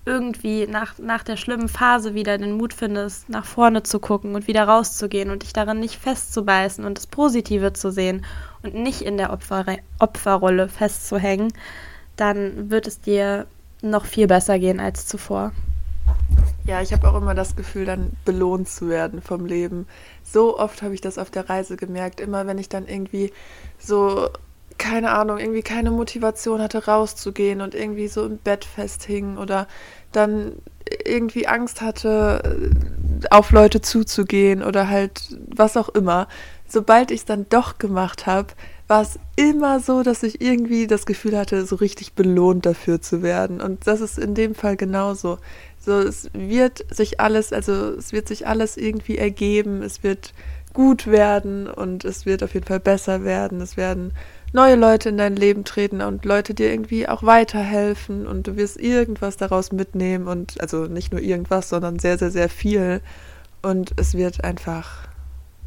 irgendwie 0.06 0.66
nach, 0.66 0.98
nach 0.98 1.24
der 1.24 1.38
schlimmen 1.38 1.68
Phase 1.68 2.14
wieder 2.14 2.38
den 2.38 2.54
Mut 2.54 2.74
findest, 2.74 3.30
nach 3.30 3.46
vorne 3.46 3.84
zu 3.84 4.00
gucken 4.00 4.36
und 4.36 4.48
wieder 4.48 4.64
rauszugehen 4.64 5.30
und 5.30 5.44
dich 5.44 5.54
darin 5.54 5.80
nicht 5.80 5.96
festzubeißen 5.96 6.86
und 6.86 6.98
das 6.98 7.08
Positive 7.08 7.74
zu 7.74 7.92
sehen 7.92 8.26
und 8.64 8.76
nicht 8.76 9.02
in 9.02 9.18
der 9.18 9.32
Opfer 9.32 9.66
Opferrolle 10.00 10.68
festzuhängen, 10.68 11.54
dann 12.20 12.70
wird 12.70 12.88
es 12.88 13.02
dir 13.02 13.46
noch 13.82 14.06
viel 14.06 14.28
besser 14.28 14.60
gehen 14.60 14.80
als 14.80 15.08
zuvor. 15.08 15.52
Ja, 16.66 16.82
ich 16.82 16.94
habe 16.94 17.08
auch 17.08 17.16
immer 17.16 17.34
das 17.34 17.56
Gefühl, 17.56 17.86
dann 17.86 18.12
belohnt 18.26 18.70
zu 18.70 18.90
werden 18.90 19.22
vom 19.22 19.46
Leben. 19.46 19.88
So 20.24 20.60
oft 20.60 20.82
habe 20.82 20.94
ich 20.94 21.02
das 21.02 21.18
auf 21.18 21.32
der 21.32 21.50
Reise 21.50 21.78
gemerkt. 21.78 22.20
Immer 22.20 22.46
wenn 22.46 22.58
ich 22.58 22.70
dann 22.70 22.88
irgendwie 22.88 23.32
so, 23.80 24.30
keine 24.78 25.12
Ahnung, 25.12 25.40
irgendwie 25.40 25.64
keine 25.64 25.92
Motivation 25.92 26.62
hatte, 26.62 26.86
rauszugehen 26.86 27.62
und 27.62 27.74
irgendwie 27.74 28.08
so 28.08 28.26
im 28.26 28.38
Bett 28.38 28.66
festhing 28.66 29.38
oder 29.38 29.68
dann 30.12 30.54
irgendwie 31.06 31.48
Angst 31.48 31.82
hatte, 31.82 32.72
auf 33.32 33.52
Leute 33.52 33.82
zuzugehen 33.82 34.64
oder 34.64 34.90
halt 34.90 35.38
was 35.48 35.78
auch 35.78 35.90
immer. 35.90 36.28
Sobald 36.68 37.12
ich 37.12 37.22
es 37.22 37.26
dann 37.26 37.48
doch 37.50 37.78
gemacht 37.78 38.28
habe, 38.28 38.50
war 38.90 39.04
es 39.04 39.20
immer 39.36 39.80
so, 39.80 40.02
dass 40.02 40.24
ich 40.24 40.42
irgendwie 40.42 40.88
das 40.88 41.06
Gefühl 41.06 41.38
hatte, 41.38 41.64
so 41.68 41.76
richtig 41.76 42.14
belohnt 42.14 42.66
dafür 42.66 43.00
zu 43.00 43.22
werden. 43.22 43.62
Und 43.62 43.86
das 43.86 44.02
ist 44.02 44.18
in 44.18 44.34
dem 44.34 44.56
Fall 44.56 44.78
genauso. 44.78 45.38
So, 45.80 46.00
es 46.00 46.32
wird 46.34 46.84
sich 46.90 47.20
alles, 47.20 47.54
also 47.54 47.94
es 47.94 48.14
wird 48.14 48.28
sich 48.28 48.48
alles 48.48 48.78
irgendwie 48.78 49.20
ergeben, 49.20 49.84
es 49.84 50.02
wird 50.02 50.34
gut 50.74 51.06
werden 51.06 51.68
und 51.68 52.04
es 52.04 52.26
wird 52.26 52.42
auf 52.42 52.56
jeden 52.56 52.66
Fall 52.66 52.80
besser 52.80 53.24
werden. 53.24 53.62
Es 53.62 53.78
werden 53.78 54.12
neue 54.54 54.76
Leute 54.76 55.10
in 55.10 55.18
dein 55.18 55.36
Leben 55.36 55.66
treten 55.66 56.02
und 56.02 56.26
Leute 56.26 56.56
dir 56.56 56.72
irgendwie 56.72 57.08
auch 57.08 57.22
weiterhelfen 57.22 58.26
und 58.26 58.48
du 58.48 58.58
wirst 58.58 58.80
irgendwas 58.80 59.38
daraus 59.38 59.72
mitnehmen 59.72 60.28
und 60.28 60.60
also 60.62 60.86
nicht 60.86 61.12
nur 61.12 61.22
irgendwas, 61.22 61.70
sondern 61.70 62.00
sehr, 62.00 62.18
sehr, 62.18 62.32
sehr 62.32 62.50
viel. 62.50 63.02
Und 63.62 63.92
es 63.98 64.16
wird 64.16 64.44
einfach 64.44 65.09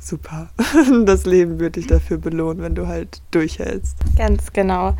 super. 0.09 0.49
Das 1.05 1.27
Leben 1.27 1.61
wird 1.61 1.77
dich 1.77 1.87
dafür 1.87 2.19
belohnen, 2.19 2.62
wenn 2.62 2.75
du 2.75 2.87
halt 2.87 3.23
durchhältst. 3.31 3.97
Ganz 4.17 4.53
genau. 4.53 4.95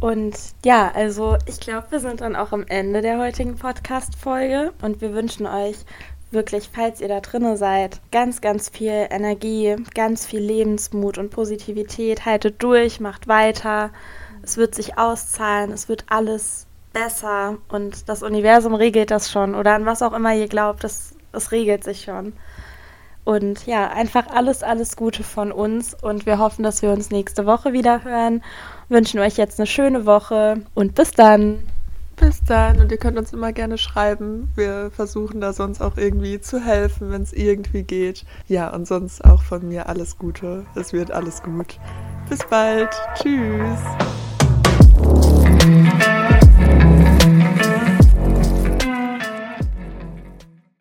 Und 0.00 0.36
ja, 0.64 0.90
also 0.94 1.36
ich 1.46 1.60
glaube, 1.60 1.88
wir 1.90 2.00
sind 2.00 2.20
dann 2.20 2.36
auch 2.36 2.52
am 2.52 2.64
Ende 2.68 3.02
der 3.02 3.18
heutigen 3.18 3.56
Podcast-Folge 3.56 4.72
und 4.82 5.00
wir 5.00 5.12
wünschen 5.12 5.46
euch 5.46 5.76
wirklich, 6.30 6.70
falls 6.72 7.00
ihr 7.00 7.08
da 7.08 7.20
drinne 7.20 7.56
seid, 7.56 8.00
ganz, 8.12 8.40
ganz 8.40 8.68
viel 8.68 9.06
Energie, 9.10 9.76
ganz 9.94 10.26
viel 10.26 10.40
Lebensmut 10.40 11.18
und 11.18 11.30
Positivität. 11.30 12.26
Haltet 12.26 12.62
durch, 12.62 13.00
macht 13.00 13.28
weiter. 13.28 13.90
Es 14.42 14.56
wird 14.56 14.74
sich 14.74 14.98
auszahlen, 14.98 15.72
es 15.72 15.88
wird 15.88 16.04
alles 16.08 16.66
besser 16.92 17.58
und 17.68 18.08
das 18.08 18.22
Universum 18.22 18.74
regelt 18.74 19.10
das 19.10 19.30
schon 19.30 19.54
oder 19.54 19.74
an 19.74 19.86
was 19.86 20.02
auch 20.02 20.12
immer 20.12 20.34
ihr 20.34 20.48
glaubt, 20.48 20.84
das, 20.84 21.14
es 21.32 21.52
regelt 21.52 21.84
sich 21.84 22.04
schon. 22.04 22.32
Und 23.28 23.66
ja, 23.66 23.90
einfach 23.90 24.28
alles, 24.28 24.62
alles 24.62 24.96
Gute 24.96 25.22
von 25.22 25.52
uns 25.52 25.92
und 25.92 26.24
wir 26.24 26.38
hoffen, 26.38 26.62
dass 26.62 26.80
wir 26.80 26.90
uns 26.90 27.10
nächste 27.10 27.44
Woche 27.44 27.74
wieder 27.74 28.02
hören. 28.02 28.42
Wünschen 28.88 29.20
euch 29.20 29.36
jetzt 29.36 29.60
eine 29.60 29.66
schöne 29.66 30.06
Woche 30.06 30.62
und 30.72 30.94
bis 30.94 31.10
dann. 31.10 31.58
Bis 32.16 32.42
dann 32.42 32.80
und 32.80 32.90
ihr 32.90 32.96
könnt 32.96 33.18
uns 33.18 33.34
immer 33.34 33.52
gerne 33.52 33.76
schreiben. 33.76 34.48
Wir 34.54 34.90
versuchen 34.90 35.42
da 35.42 35.52
sonst 35.52 35.82
auch 35.82 35.98
irgendwie 35.98 36.40
zu 36.40 36.58
helfen, 36.58 37.10
wenn 37.10 37.20
es 37.20 37.34
irgendwie 37.34 37.82
geht. 37.82 38.24
Ja, 38.46 38.72
und 38.74 38.86
sonst 38.86 39.22
auch 39.22 39.42
von 39.42 39.68
mir 39.68 39.90
alles 39.90 40.16
Gute. 40.16 40.64
Es 40.74 40.94
wird 40.94 41.10
alles 41.10 41.42
gut. 41.42 41.78
Bis 42.30 42.38
bald. 42.48 42.88
Tschüss. 43.14 43.78